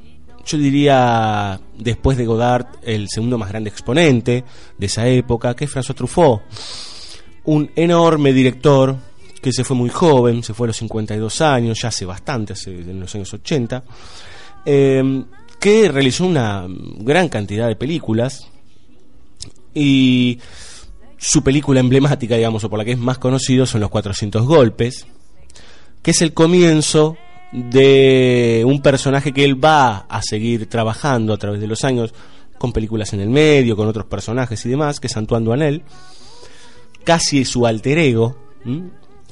[0.49, 4.45] yo diría, después de Godard, el segundo más grande exponente
[4.79, 6.41] de esa época, que es François Truffaut.
[7.45, 8.97] Un enorme director
[9.43, 12.71] que se fue muy joven, se fue a los 52 años, ya hace bastante, hace,
[12.71, 13.85] en los años 80,
[14.65, 15.25] eh,
[15.61, 18.49] que realizó una gran cantidad de películas
[19.75, 20.39] y
[21.19, 25.07] su película emblemática, digamos, o por la que es más conocido, son Los 400 Golpes,
[26.03, 27.19] que es el comienzo
[27.53, 32.15] de un personaje que él va a seguir trabajando a través de los años
[32.59, 35.83] con películas en el medio, con otros personajes y demás, que es Antoine Duanel,
[37.05, 38.37] casi su alter ego,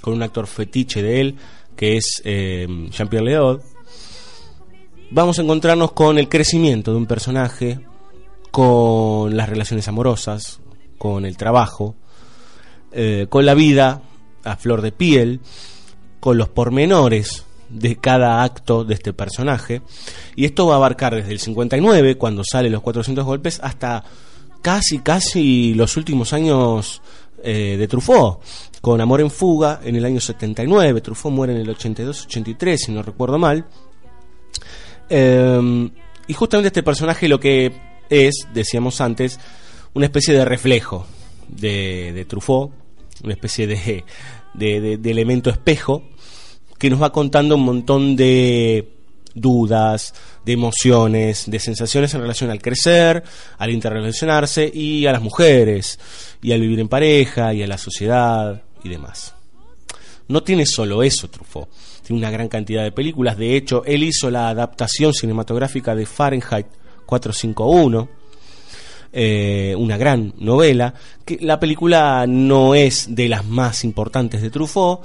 [0.00, 1.36] con un actor fetiche de él,
[1.74, 3.60] que es eh, Jean-Pierre Léaud.
[5.10, 7.80] Vamos a encontrarnos con el crecimiento de un personaje,
[8.50, 10.60] con las relaciones amorosas,
[10.98, 11.96] con el trabajo,
[12.92, 14.02] eh, con la vida
[14.44, 15.40] a flor de piel,
[16.20, 19.82] con los pormenores de cada acto de este personaje.
[20.34, 24.04] Y esto va a abarcar desde el 59, cuando sale los 400 golpes, hasta
[24.62, 27.02] casi, casi los últimos años
[27.42, 28.40] eh, de Truffaut,
[28.80, 31.00] con Amor en Fuga en el año 79.
[31.00, 33.64] Truffaut muere en el 82-83, si no recuerdo mal.
[35.08, 35.90] Em,
[36.26, 37.72] y justamente este personaje lo que
[38.08, 39.38] es, decíamos antes,
[39.94, 41.06] una especie de reflejo
[41.48, 42.72] de, de Truffaut,
[43.22, 44.04] una especie de,
[44.54, 46.02] de elemento espejo
[46.78, 48.88] que nos va contando un montón de
[49.34, 50.14] dudas,
[50.44, 53.22] de emociones, de sensaciones en relación al crecer,
[53.58, 55.98] al interrelacionarse y a las mujeres,
[56.42, 59.34] y al vivir en pareja, y a la sociedad y demás.
[60.28, 61.68] No tiene solo eso, Truffaut.
[62.02, 63.36] Tiene una gran cantidad de películas.
[63.36, 66.66] De hecho, él hizo la adaptación cinematográfica de Fahrenheit
[67.04, 68.08] 451,
[69.12, 70.94] eh, una gran novela.
[71.24, 75.04] Que la película no es de las más importantes de Truffaut,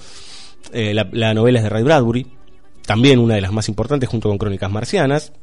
[0.74, 2.28] eh, la, novela es de Ray Bradbury,
[2.86, 5.34] también una de las más importantes junto con Crónicas Marcianas.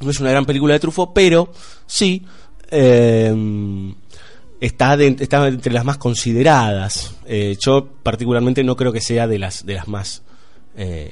[0.00, 1.52] No es una gran película de Truffaut, pero
[1.86, 2.24] sí
[2.70, 3.34] eh,
[4.60, 7.16] está, entre las más consideradas.
[7.26, 10.22] Eh, yo particularmente no creo que sea de las, de las más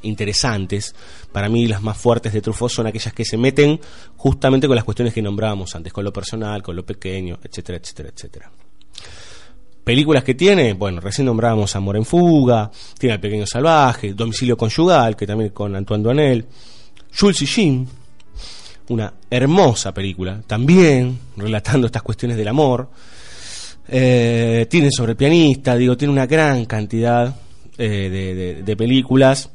[0.02, 0.94] interesantes.
[1.32, 3.80] Para mí las más fuertes de Truffaut son aquellas que se meten
[4.16, 8.10] justamente con las cuestiones que nombrábamos antes, con lo personal, con lo pequeño, etcétera, etcétera,
[8.14, 8.52] etcétera.
[9.86, 15.14] Películas que tiene, bueno, recién nombrábamos Amor en Fuga, tiene El Pequeño Salvaje, Domicilio Conyugal,
[15.14, 16.44] que también con Antoine Duanel,
[17.16, 17.86] Jules y Jim,
[18.88, 22.90] una hermosa película, también relatando estas cuestiones del amor.
[23.86, 27.32] Eh, tiene sobre pianista, digo, tiene una gran cantidad
[27.78, 29.50] eh, de, películas.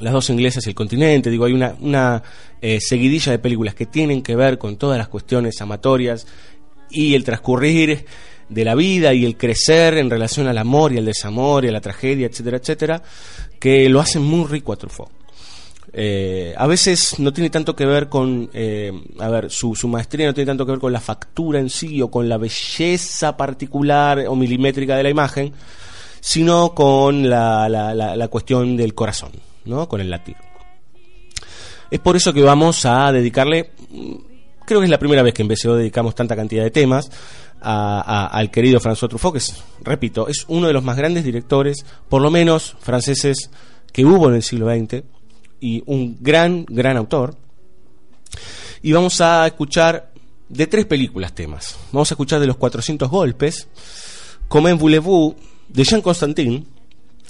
[0.00, 2.22] Las dos inglesas y el continente, digo, hay una, una
[2.62, 6.26] eh, seguidilla de películas que tienen que ver con todas las cuestiones amatorias
[6.88, 8.06] y el transcurrir
[8.52, 11.72] de la vida y el crecer en relación al amor y al desamor y a
[11.72, 13.02] la tragedia, etcétera, etcétera,
[13.58, 15.10] que lo hacen muy rico a Truffaut.
[15.94, 20.26] Eh, a veces no tiene tanto que ver con, eh, a ver, su, su, maestría
[20.26, 24.24] no tiene tanto que ver con la factura en sí o con la belleza particular
[24.26, 25.52] o milimétrica de la imagen,
[26.18, 29.32] sino con la, la, cuestión del corazón,
[29.66, 29.86] ¿no?
[29.86, 30.36] Con el latir.
[31.90, 34.14] Es por eso que vamos a dedicarle, mm,
[34.64, 37.10] creo que es la primera vez que en BCO dedicamos tanta cantidad de temas,
[37.62, 39.42] al querido François Truffaut, que
[39.82, 43.50] repito, es uno de los más grandes directores, por lo menos franceses,
[43.92, 45.04] que hubo en el siglo XX,
[45.60, 47.36] y un gran, gran autor.
[48.82, 50.12] Y vamos a escuchar
[50.48, 51.78] de tres películas temas.
[51.92, 53.68] Vamos a escuchar de los 400 golpes,
[54.48, 55.34] Comment voulez-vous,
[55.68, 56.66] de Jean Constantin,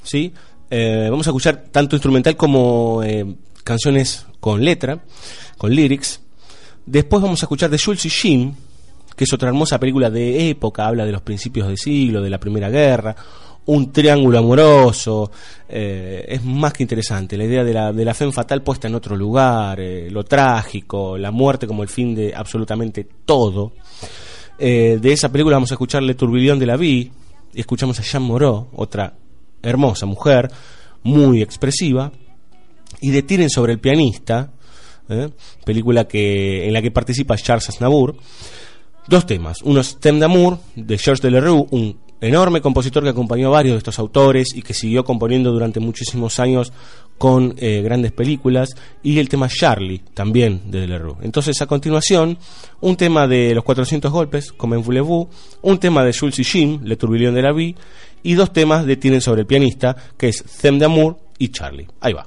[0.03, 0.33] ¿sí?
[0.71, 5.05] Eh, vamos a escuchar tanto instrumental como eh, canciones con letra,
[5.57, 6.21] con lyrics.
[6.87, 8.55] Después vamos a escuchar de Jules y Jim,
[9.23, 12.41] que es otra hermosa película de época, habla de los principios del siglo, de la
[12.41, 13.15] Primera Guerra,
[13.67, 15.31] un triángulo amoroso,
[15.69, 18.97] eh, es más que interesante, la idea de la, de la fe fatal puesta en
[18.97, 23.75] otro lugar, eh, lo trágico, la muerte como el fin de absolutamente todo.
[24.59, 27.13] Eh, de esa película vamos a escuchar Le Tourbillon de la Vie
[27.55, 29.15] y escuchamos a Jean Moreau, otra
[29.63, 30.51] hermosa mujer,
[31.05, 32.11] muy expresiva,
[33.01, 34.51] y de Tiren sobre el pianista,
[35.65, 38.17] película que, en la que participa Charles Aznavour,
[39.09, 39.63] Dos temas.
[39.63, 43.79] Uno es Thème d'amour de Georges Delerue, un enorme compositor que acompañó a varios de
[43.79, 46.73] estos autores y que siguió componiendo durante muchísimos años
[47.19, 48.71] con eh, grandes películas,
[49.03, 51.17] y el tema Charlie, también de Delerue.
[51.23, 52.39] Entonces, a continuación,
[52.81, 55.29] un tema de Los 400 Golpes, Comme voulez-vous,
[55.63, 57.77] un tema de Jules y Jim, Le Tourbillon de la Vie,
[58.23, 61.87] y dos temas de Tienen sobre el pianista, que es Thème d'amour y Charlie.
[62.01, 62.25] Ahí va.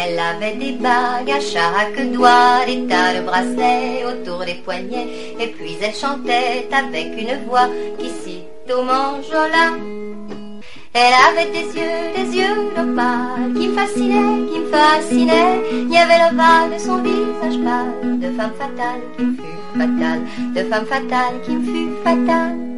[0.00, 5.48] Elle avait des bagues à chaque doigt, des tas de bracelets autour des poignets, et
[5.48, 7.68] puis elle chantait avec une voix
[7.98, 9.66] qui cite au manjola.
[10.94, 15.62] Elle avait des yeux, des yeux d'opale qui me fascinaient, qui me fascinaient.
[15.72, 19.78] Il y avait le val de son visage pâle, de femme fatale qui me fut
[19.78, 20.22] fatale,
[20.54, 22.77] de femme fatale qui me fut fatale.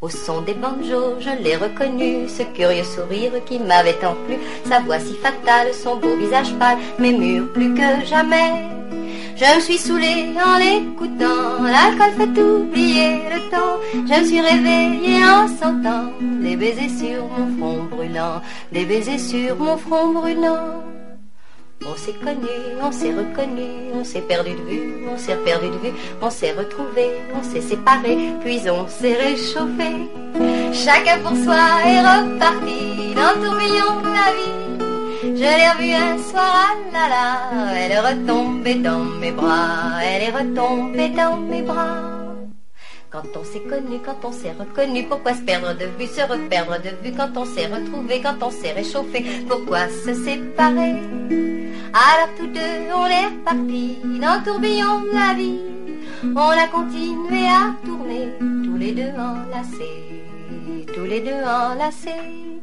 [0.00, 4.78] Au son des banjos, je l'ai reconnu, ce curieux sourire qui m'avait tant plu, sa
[4.78, 8.52] voix si fatale, son beau visage pâle, mais mûr plus que jamais.
[9.34, 13.80] Je me suis saoulée en l'écoutant, l'alcool fait oublier le temps.
[13.92, 18.40] Je me suis réveillée en sentant des baisers sur mon front brûlant,
[18.70, 20.87] des baisers sur mon front brûlant.
[21.90, 22.48] On s'est connu,
[22.82, 26.52] on s'est reconnu, on s'est perdu de vue, on s'est perdu de vue, on s'est
[26.52, 28.14] retrouvé, on s'est séparé,
[28.44, 29.90] puis on s'est réchauffé.
[30.74, 35.34] Chacun pour soi est reparti dans tourbillon de la vie.
[35.34, 40.24] Je l'ai revue un soir, ah là là, elle est retombée dans mes bras, elle
[40.24, 42.02] est retombée dans mes bras.
[43.08, 46.76] Quand on s'est connu, quand on s'est reconnu, pourquoi se perdre de vue, se reperdre
[46.82, 51.57] de vue, quand on s'est retrouvé, quand on s'est réchauffé, pourquoi se séparer
[51.92, 55.58] alors tous deux, on est repartis dans le tourbillon de la vie.
[56.22, 60.22] On a continué à tourner, tous les deux enlacés,
[60.94, 62.60] tous les deux enlacés,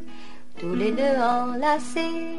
[0.59, 2.35] tous les deux enlacés.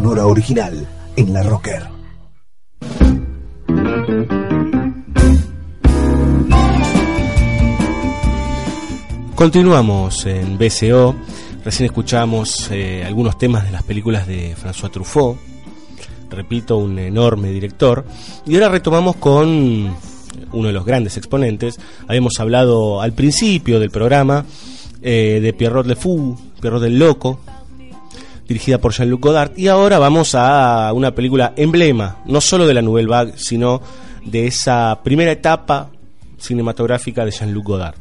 [0.00, 1.82] Sonora original en la Rocker.
[9.34, 11.14] Continuamos en BCO.
[11.62, 15.36] Recién escuchamos eh, algunos temas de las películas de François Truffaut.
[16.30, 18.06] Repito, un enorme director.
[18.46, 19.94] Y ahora retomamos con
[20.52, 21.78] uno de los grandes exponentes.
[22.08, 24.46] Habíamos hablado al principio del programa
[25.02, 27.40] eh, de Pierrot Le Fou, Pierrot del Loco,
[28.50, 29.56] dirigida por Jean-Luc Godard.
[29.56, 33.80] Y ahora vamos a una película emblema, no solo de la Nouvelle Vague, sino
[34.24, 35.88] de esa primera etapa
[36.36, 37.94] cinematográfica de Jean-Luc Godard.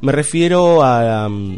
[0.00, 1.56] Me refiero a, um,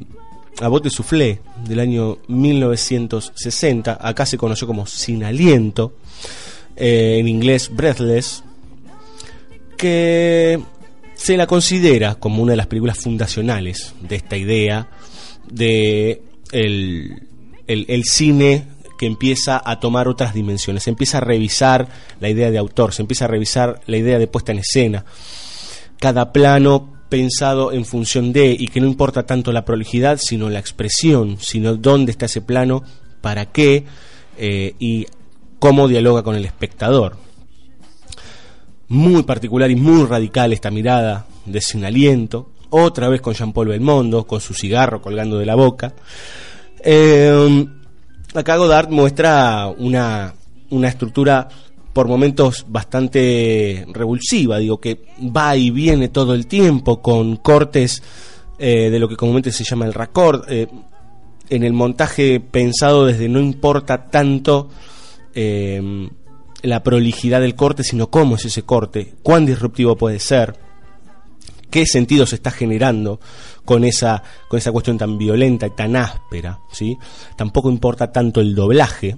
[0.61, 3.97] a Bote Soufflé del año 1960.
[3.99, 5.95] Acá se conoció como Sin Aliento,
[6.76, 8.45] eh, en inglés Breathless,
[9.78, 10.61] que
[11.14, 14.87] se la considera como una de las películas fundacionales de esta idea
[15.49, 16.20] de
[16.53, 17.30] el,
[17.73, 18.66] el, cine
[18.99, 21.89] que empieza a tomar otras dimensiones, se empieza a revisar
[22.21, 25.05] la idea de autor, se empieza a revisar la idea de puesta en escena.
[25.99, 30.59] Cada plano pensado en función de y que no importa tanto la prolijidad, sino la
[30.59, 32.83] expresión, sino dónde está ese plano,
[33.21, 33.85] para qué
[34.39, 35.07] eh, y
[35.59, 37.16] cómo dialoga con el espectador.
[38.89, 44.27] Muy particular y muy radical esta mirada de sin aliento, otra vez con Jean-Paul Belmondo,
[44.27, 45.93] con su cigarro colgando de la boca.
[46.83, 47.66] Eh,
[48.35, 50.35] acá Godard muestra una,
[50.70, 51.49] una estructura
[51.93, 55.03] por momentos bastante revulsiva, digo que
[55.37, 58.03] va y viene todo el tiempo con cortes
[58.59, 60.68] eh, de lo que comúnmente se llama el raccord, eh,
[61.49, 64.68] en el montaje pensado desde no importa tanto
[65.35, 66.09] eh,
[66.62, 70.57] la prolijidad del corte, sino cómo es ese corte, cuán disruptivo puede ser,
[71.71, 73.21] qué sentido se está generando
[73.64, 76.97] con esa, con esa cuestión tan violenta y tan áspera, ¿sí?
[77.37, 79.16] Tampoco importa tanto el doblaje.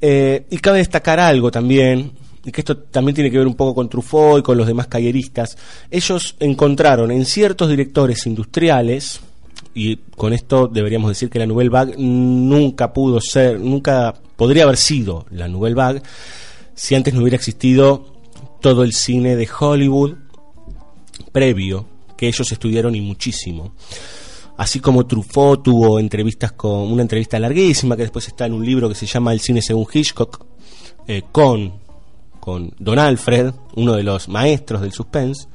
[0.00, 2.12] Eh, y cabe destacar algo también,
[2.44, 4.86] y que esto también tiene que ver un poco con Truffaut y con los demás
[4.86, 5.56] calleristas.
[5.90, 9.20] Ellos encontraron en ciertos directores industriales,
[9.74, 14.76] y con esto deberíamos decir que la Nouvelle Vague nunca pudo ser, nunca podría haber
[14.76, 16.02] sido la Nouvelle Vague
[16.74, 18.06] si antes no hubiera existido
[18.60, 20.14] todo el cine de Hollywood
[21.32, 23.72] previo que ellos estudiaron y muchísimo
[24.56, 28.88] así como Truffaut tuvo entrevistas con una entrevista larguísima que después está en un libro
[28.88, 30.44] que se llama El cine según Hitchcock
[31.06, 31.88] eh, con
[32.48, 35.48] con Don Alfred, uno de los maestros del suspense.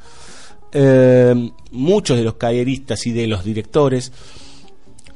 [0.71, 4.11] Eh, muchos de los cayeristas y de los directores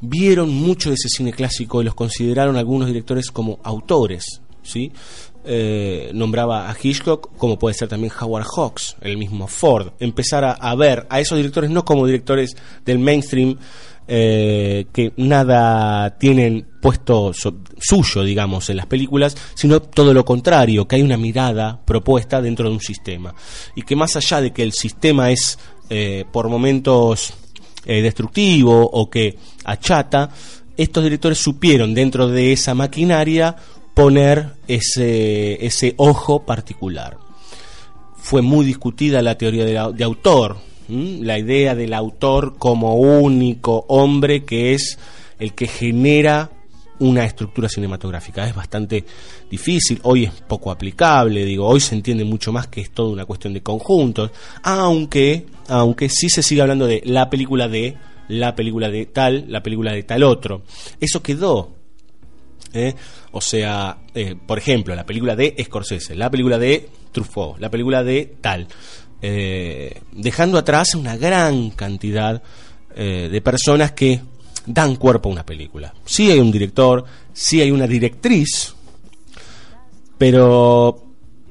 [0.02, 4.92] vieron mucho de ese cine clásico y los consideraron algunos directores como autores, ¿sí?
[5.50, 10.76] Eh, nombraba a Hitchcock, como puede ser también Howard Hawks, el mismo Ford, empezar a,
[10.76, 13.56] ver a esos directores no como directores del mainstream
[14.10, 17.32] eh, que nada tienen puesto
[17.80, 22.68] suyo, digamos, en las películas, sino todo lo contrario, que hay una mirada propuesta dentro
[22.68, 23.34] de un sistema.
[23.74, 25.58] Y que más allá de que el sistema es
[25.90, 27.34] eh, por momentos
[27.86, 30.30] destructivo o que achata,
[30.76, 33.56] estos directores supieron dentro de esa maquinaria
[33.98, 37.18] poner ese, ese ojo particular.
[38.16, 44.76] Fue muy discutida la teoría de, autor, la idea del autor como único hombre que
[44.76, 45.00] es
[45.40, 46.52] el que genera
[47.00, 48.48] una estructura cinematográfica.
[48.48, 49.04] Es bastante
[49.50, 53.26] difícil, hoy es poco aplicable, digo, hoy se entiende mucho más que es toda una
[53.26, 54.30] cuestión de conjuntos,
[54.62, 59.64] aunque, aunque sí se sigue hablando de la película de, la película de tal, la
[59.64, 60.62] película de tal otro.
[61.00, 61.77] Eso quedó
[62.74, 62.96] ¿eh?
[63.32, 68.04] O sea, eh, por ejemplo, la película de Scorsese, la película de Truffaut, la película
[68.04, 68.68] de tal,
[69.22, 72.42] eh, dejando atrás una gran cantidad
[72.98, 74.20] de personas que
[74.66, 75.94] dan cuerpo a una película.
[76.04, 78.74] Sí hay un director, sí hay una directriz,
[80.18, 81.04] pero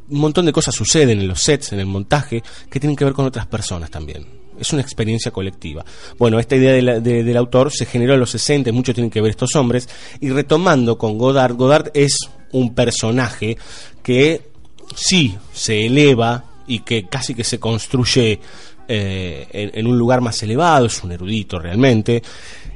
[0.08, 3.14] un montón de cosas suceden en los sets, en el montaje, que tienen que ver
[3.14, 5.84] con otras personas también es una experiencia colectiva.
[6.18, 9.54] Bueno, esta idea del autor se generó en los 60, mucho tienen que ver estos
[9.56, 9.88] hombres,
[10.20, 12.18] y retomando con Godard, Godard es
[12.52, 13.56] un personaje
[14.02, 14.50] que
[14.94, 18.40] sí se eleva y que casi que se construye
[18.88, 22.22] eh, en, un lugar más elevado, es un erudito realmente,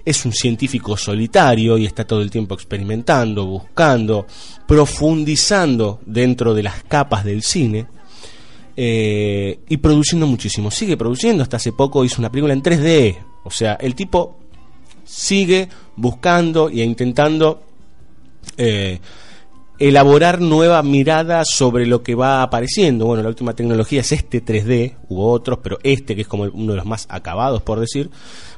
[0.04, 4.26] es un científico solitario y está todo el tiempo experimentando, buscando,
[4.66, 7.86] profundizando dentro de las capas del cine
[8.82, 10.70] eh, y produciendo muchísimo.
[10.70, 13.14] Sigue produciendo, hasta hace poco hizo una película en 3D.
[13.44, 14.38] O sea, el tipo
[15.04, 17.62] sigue buscando e intentando
[18.56, 18.98] eh,
[19.78, 23.04] elaborar nueva mirada sobre lo que va apareciendo.
[23.04, 26.72] Bueno, la última tecnología es este 3D, hubo otros, pero este que es como uno
[26.72, 28.08] de los más acabados, por decir.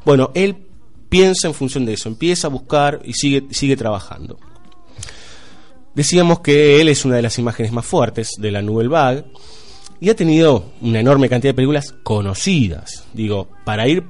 [0.04, 0.54] Bueno, él
[1.08, 4.38] piensa en función de eso, empieza a buscar y sigue, sigue trabajando.
[5.96, 9.24] Decíamos que él es una de las imágenes más fuertes de la Nouvelle Vague
[10.02, 13.04] y ha tenido una enorme cantidad de películas conocidas.
[13.12, 14.02] Digo, para ir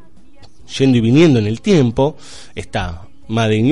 [0.78, 2.16] yendo y viniendo en el tiempo,
[2.54, 3.62] está Made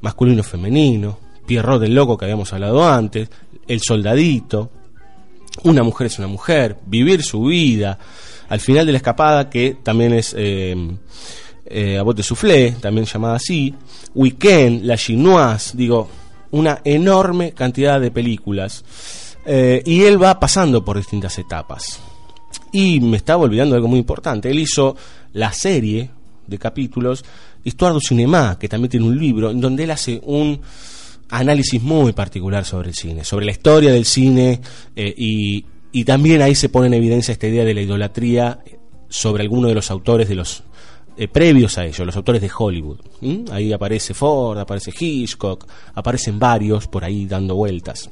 [0.00, 3.28] Masculino Femenino, Pierrot del Loco que habíamos hablado antes,
[3.66, 4.70] El Soldadito,
[5.64, 7.98] Una Mujer es una Mujer, Vivir su Vida,
[8.48, 10.74] Al final de la escapada, que también es eh,
[11.66, 13.74] eh, A Bote Soufflé, también llamada así,
[14.14, 16.08] Weekend, La Chinoise, digo,
[16.52, 18.82] una enorme cantidad de películas.
[19.50, 22.00] Eh, y él va pasando por distintas etapas.
[22.70, 24.50] Y me estaba olvidando algo muy importante.
[24.50, 24.94] Él hizo
[25.32, 26.10] la serie
[26.46, 27.24] de capítulos
[27.64, 30.60] Histoire du Cinéma, que también tiene un libro, en donde él hace un
[31.30, 34.60] análisis muy particular sobre el cine, sobre la historia del cine
[34.94, 35.64] eh, y,
[36.04, 38.60] también ahí se pone en evidencia esta idea de la idolatría
[39.08, 40.62] sobre alguno de los autores de los
[41.16, 43.00] eh, previos a ellos, los autores de Hollywood.
[43.50, 48.10] Ahí aparece Ford, aparece Hitchcock, aparecen varios por ahí dando vueltas.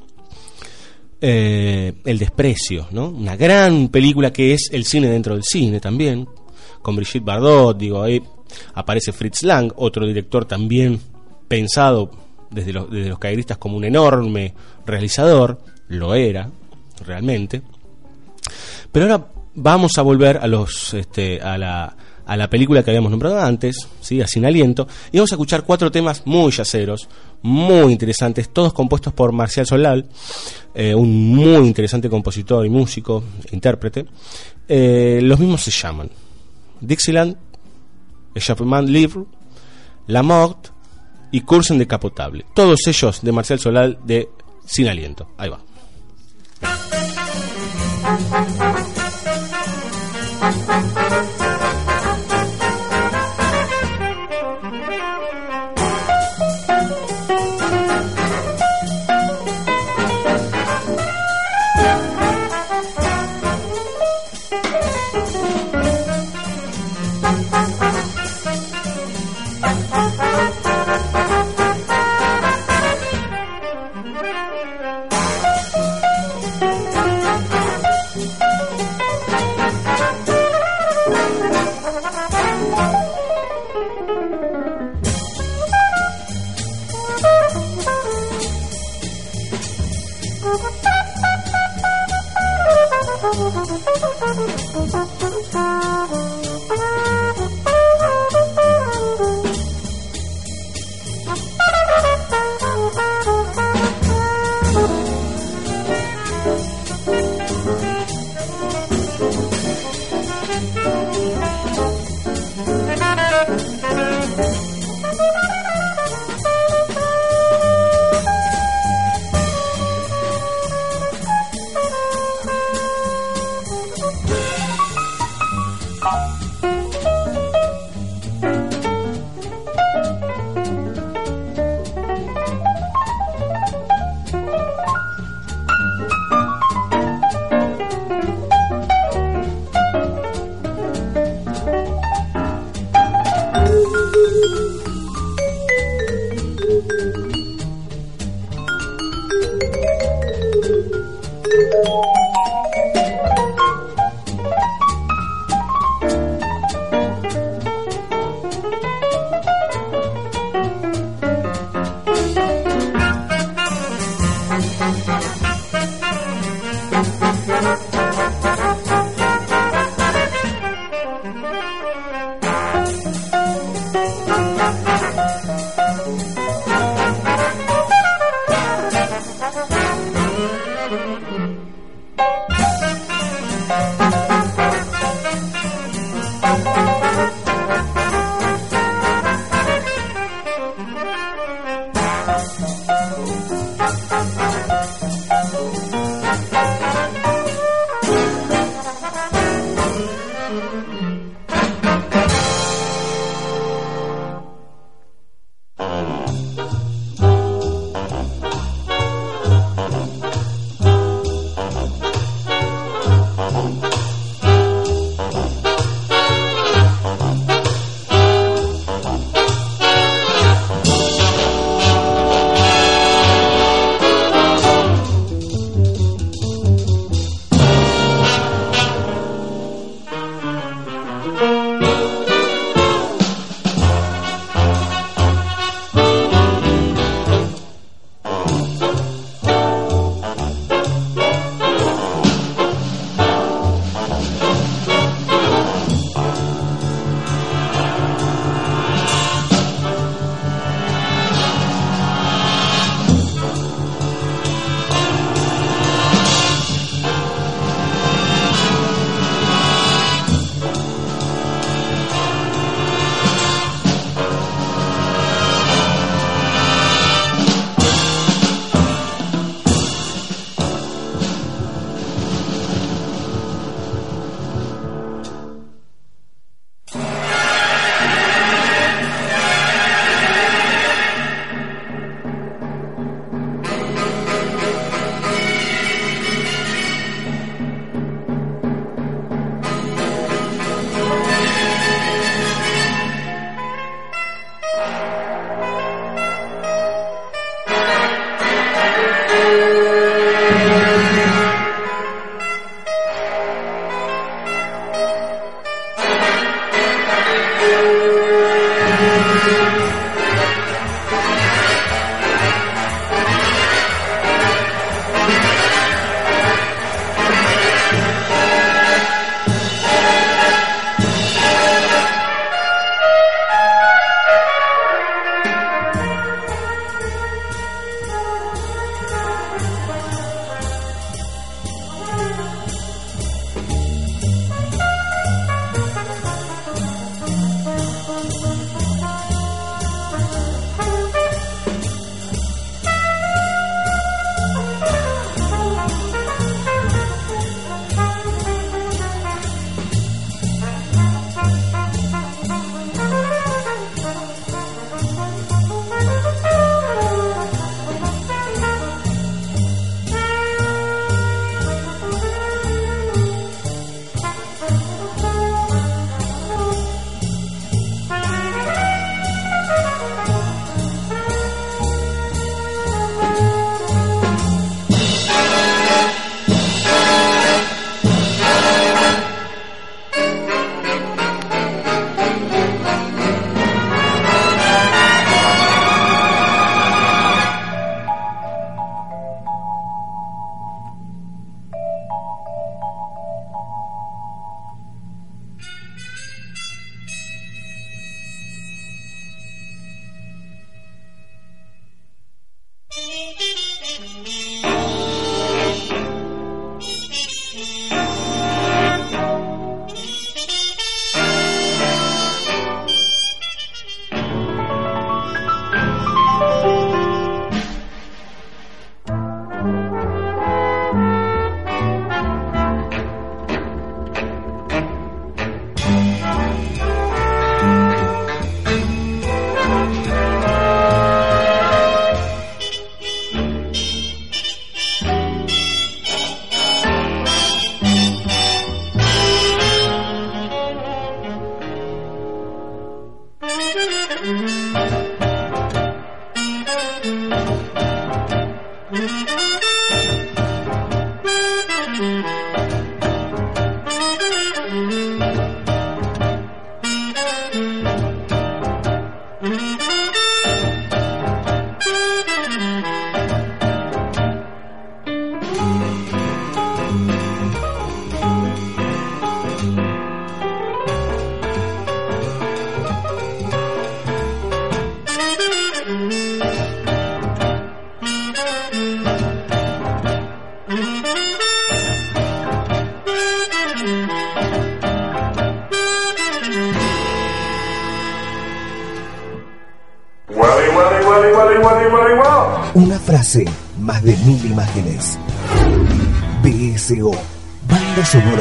[1.19, 3.09] Eh, el desprecio, ¿no?
[3.09, 6.29] Una gran película que es el cine dentro del cine también,
[6.83, 8.23] con Brigitte Bardot, digo, ahí
[8.75, 11.01] aparece Fritz Lang, otro director también
[11.49, 12.11] pensado
[12.51, 13.15] desde los, desde
[13.59, 14.55] como un enorme
[14.85, 15.59] realizador,
[15.89, 16.51] lo era,
[17.05, 17.63] realmente.
[18.93, 21.97] Pero ahora vamos a volver a los este, a la
[22.27, 24.21] a la película que habíamos nombrado antes, ¿sí?
[24.21, 27.09] a Sin Aliento, y vamos a escuchar cuatro temas muy yaceros,
[27.43, 30.07] muy interesantes, todos compuestos por Marcial Solal,
[30.75, 33.23] eh, un muy interesante compositor y músico,
[33.53, 34.07] intérprete.
[34.69, 36.11] Eh, los mismos se llaman
[36.81, 37.37] Dixieland,
[38.37, 39.25] Chapman Livre,
[40.09, 40.69] La Mort
[41.31, 42.45] y Cursen Decapotable.
[42.55, 44.29] Todos ellos de Marcial Solal de
[44.65, 45.31] Sin Aliento.
[45.39, 45.61] Ahí va.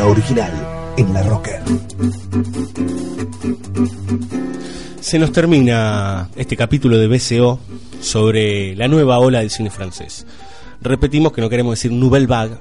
[0.07, 0.51] Original
[0.97, 1.61] en la Rocker.
[4.99, 7.59] Se nos termina este capítulo de BCO
[8.01, 10.25] sobre la nueva ola del cine francés.
[10.81, 12.55] Repetimos que no queremos decir Nouvelle Vague,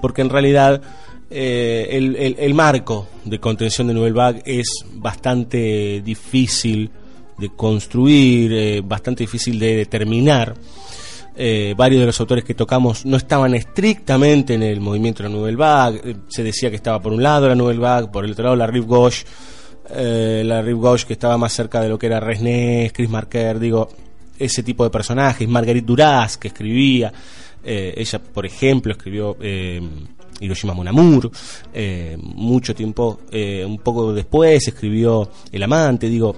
[0.00, 0.82] porque en realidad
[1.30, 6.90] eh, el marco de contención de Nouvelle Vague es bastante difícil
[7.38, 10.54] de construir, eh, bastante difícil de determinar.
[11.36, 15.34] Eh, varios de los autores que tocamos no estaban estrictamente en el movimiento de la
[15.34, 16.00] Nouvelle Vague.
[16.04, 18.56] Eh, se decía que estaba por un lado la Nouvelle Vague, por el otro lado
[18.56, 19.24] la Rive Gauche.
[19.90, 23.58] eh, la Rive Gauche que estaba más cerca de lo que era Resnais, Chris Marker,
[23.58, 23.88] digo,
[24.38, 25.48] ese tipo de personajes.
[25.48, 27.12] Marguerite Duras, que escribía.
[27.64, 29.36] ella, por ejemplo, escribió
[30.40, 31.30] Hiroshima Mon Amour.
[31.72, 36.08] eh, mucho tiempo, un poco después, escribió El Amante.
[36.08, 36.36] Digo,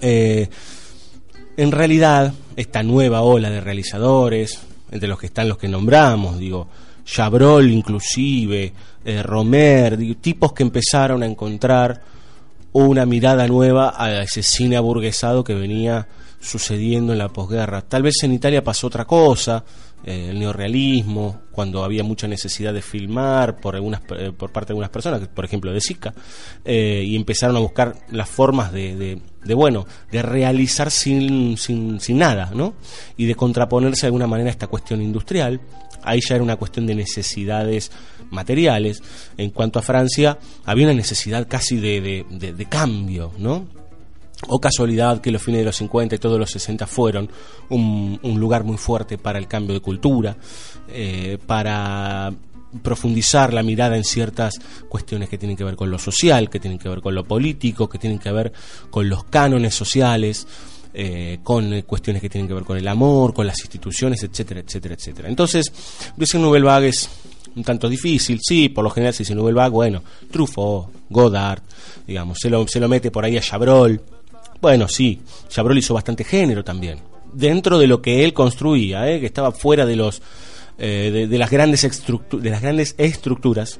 [0.00, 6.68] en realidad, esta nueva ola de realizadores, entre los que están los que nombramos, digo,
[7.04, 8.72] Chabrol inclusive,
[9.04, 12.00] eh, Romer, tipos que empezaron a encontrar
[12.72, 16.06] una mirada nueva a ese cine aburguesado que venía
[16.40, 17.82] sucediendo en la posguerra.
[17.82, 19.64] Tal vez en Italia pasó otra cosa,
[20.04, 24.72] eh, el neorrealismo, cuando había mucha necesidad de filmar por, algunas, eh, por parte de
[24.72, 26.14] algunas personas, por ejemplo de Sica,
[26.64, 32.00] eh, y empezaron a buscar las formas de, de, de, bueno, de realizar sin, sin,
[32.00, 32.74] sin nada, ¿no?
[33.16, 35.60] Y de contraponerse de alguna manera a esta cuestión industrial.
[36.04, 37.92] Ahí ya era una cuestión de necesidades
[38.30, 39.02] materiales.
[39.36, 43.81] En cuanto a Francia, había una necesidad casi de, de, de, de cambio, ¿no?
[44.48, 47.30] O casualidad que los fines de los 50 y todos los 60 fueron
[47.68, 50.36] un, un lugar muy fuerte para el cambio de cultura,
[50.88, 52.32] eh, para
[52.82, 54.54] profundizar la mirada en ciertas
[54.88, 57.88] cuestiones que tienen que ver con lo social, que tienen que ver con lo político,
[57.88, 58.52] que tienen que ver
[58.90, 60.46] con los cánones sociales,
[60.94, 64.94] eh, con cuestiones que tienen que ver con el amor, con las instituciones, etcétera, etcétera,
[64.94, 65.28] etcétera.
[65.28, 65.72] Entonces,
[66.16, 67.08] decir Nouvelle Vague es
[67.54, 71.62] un tanto difícil, sí, por lo general se dice Nouvelle Vague, bueno, Truffaut, Godard,
[72.06, 74.00] digamos, se lo, se lo mete por ahí a Chabrol,
[74.62, 77.00] bueno, sí, Chabrol hizo bastante género también,
[77.32, 79.20] dentro de lo que él construía, ¿eh?
[79.20, 80.22] que estaba fuera de los
[80.78, 83.78] eh, de, las grandes de las grandes estructuras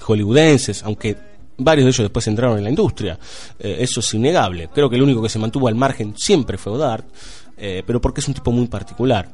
[0.00, 1.16] hollywoodenses, aunque
[1.58, 3.18] varios de ellos después entraron en la industria,
[3.58, 4.68] eh, eso es innegable.
[4.72, 7.04] Creo que el único que se mantuvo al margen siempre fue Godard,
[7.56, 9.28] eh, pero porque es un tipo muy particular.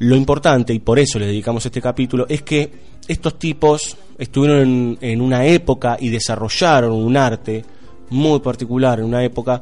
[0.00, 2.70] Lo importante, y por eso le dedicamos este capítulo, es que
[3.06, 7.64] estos tipos estuvieron en, en una época y desarrollaron un arte
[8.10, 9.60] muy particular, en una época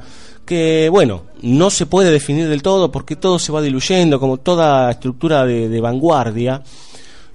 [0.48, 4.90] que, bueno, no se puede definir del todo porque todo se va diluyendo, como toda
[4.90, 6.62] estructura de, vanguardia.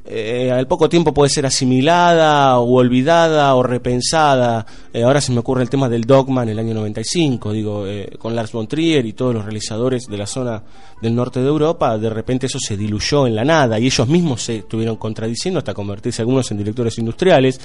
[0.06, 4.66] Eh, al poco tiempo puede ser asimilada o olvidada o repensada.
[4.92, 8.16] Eh, ahora se me ocurre el tema del Dogma en el año 95, digo, eh,
[8.18, 10.64] con Lars von Trier y todos los realizadores de la zona
[11.00, 14.42] del norte de Europa, de repente eso se diluyó en la nada y ellos mismos
[14.42, 17.60] se estuvieron contradiciendo hasta convertirse algunos en directores industriales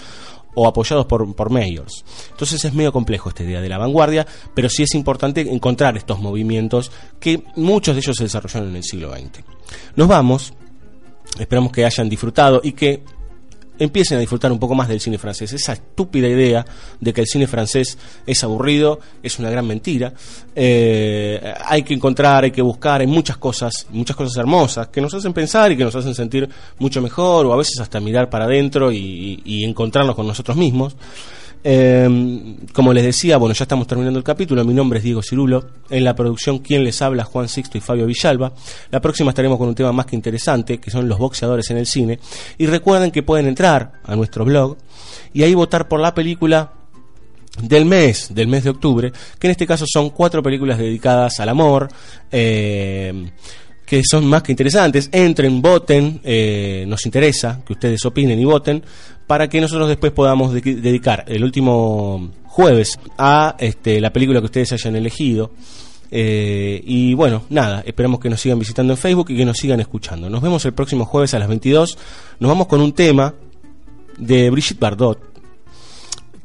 [0.58, 2.04] o apoyados por, por mayors.
[2.30, 6.18] Entonces es medio complejo esta idea de la vanguardia, pero sí es importante encontrar estos
[6.18, 6.90] movimientos
[7.20, 9.44] que muchos de ellos se desarrollaron en el siglo XX.
[9.96, 10.52] Nos vamos
[11.38, 13.02] Esperamos que hayan disfrutado y que
[13.78, 15.52] empiecen a disfrutar un poco más del cine francés.
[15.52, 16.64] Esa estúpida idea
[17.00, 20.12] de que el cine francés es aburrido es una gran mentira.
[20.54, 25.14] Eh, hay que encontrar, hay que buscar, hay muchas cosas, muchas cosas hermosas que nos
[25.14, 26.48] hacen pensar y que nos hacen sentir
[26.78, 30.96] mucho mejor o a veces hasta mirar para adentro y, y encontrarnos con nosotros mismos.
[31.64, 34.64] Eh, como les decía, bueno, ya estamos terminando el capítulo.
[34.64, 35.68] Mi nombre es Diego Cirulo.
[35.90, 38.52] En la producción, quien les habla, Juan Sixto y Fabio Villalba.
[38.90, 41.86] La próxima estaremos con un tema más que interesante, que son los boxeadores en el
[41.86, 42.18] cine.
[42.58, 44.76] Y recuerden que pueden entrar a nuestro blog
[45.32, 46.72] y ahí votar por la película
[47.62, 51.48] del mes, del mes de octubre, que en este caso son cuatro películas dedicadas al
[51.48, 51.88] amor.
[52.30, 53.30] Eh,
[53.88, 55.08] que son más que interesantes.
[55.10, 58.82] Entren, voten, eh, nos interesa que ustedes opinen y voten
[59.28, 64.46] para que nosotros después podamos de- dedicar el último jueves a este, la película que
[64.46, 65.52] ustedes hayan elegido.
[66.10, 69.78] Eh, y bueno, nada, esperamos que nos sigan visitando en Facebook y que nos sigan
[69.78, 70.28] escuchando.
[70.28, 71.96] Nos vemos el próximo jueves a las 22.
[72.40, 73.34] Nos vamos con un tema
[74.16, 75.20] de Brigitte Bardot,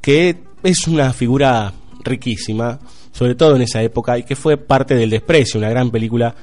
[0.02, 1.74] que es una figura
[2.04, 2.80] riquísima,
[3.14, 6.36] sobre todo en esa época, y que fue parte del desprecio, una gran película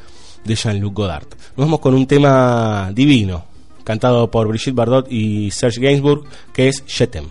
[0.45, 1.27] de Jean-Luc Godard.
[1.57, 3.45] Nos vamos con un tema divino,
[3.91, 6.23] cantado por Brigitte Bardot y Serge Gainsbourg,
[6.53, 7.27] que es Shetem.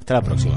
[0.00, 0.56] Hasta la próxima.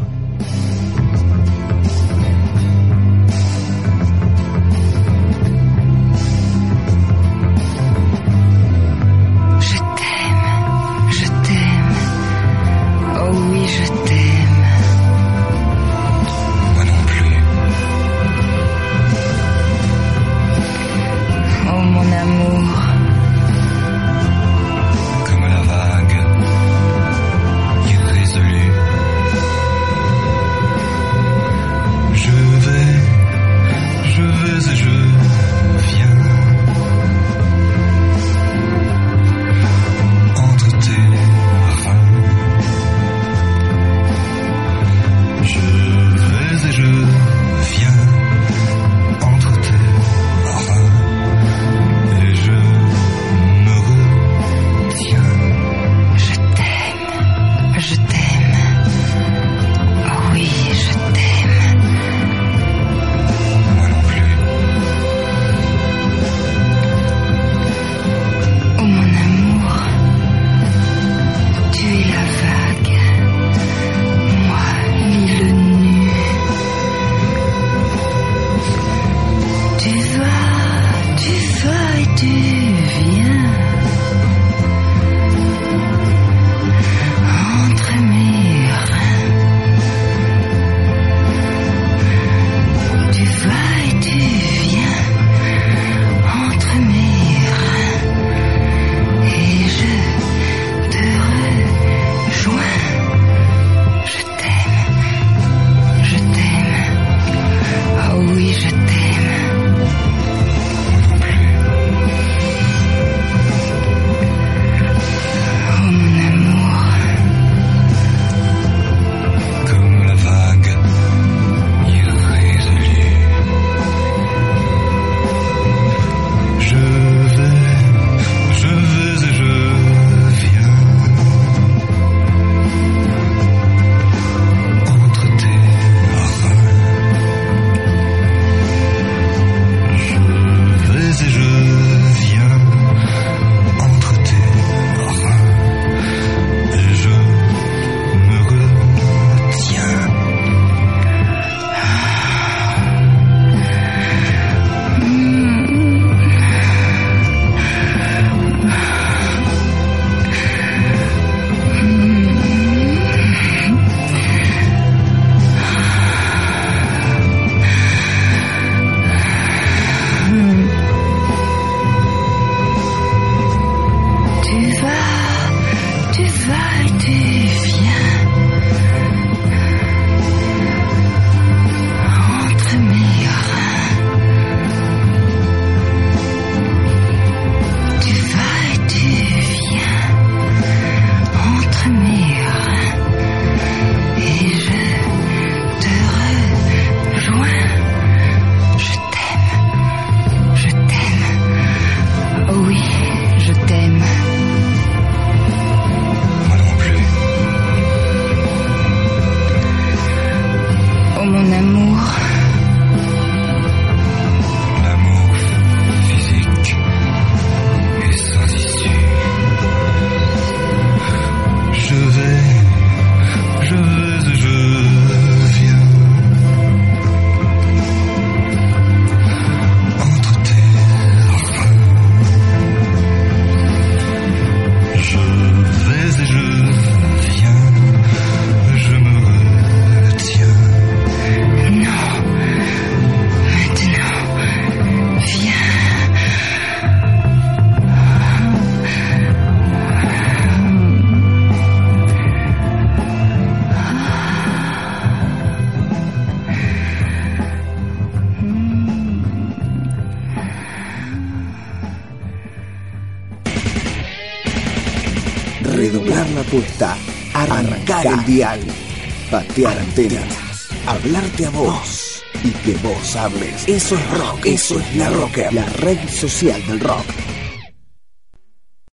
[269.58, 270.70] Antenas.
[270.88, 272.24] Hablarte a vos.
[272.44, 273.68] y que vos hables.
[273.68, 277.06] Eso es rock, eso es la rocker, la red social del rock.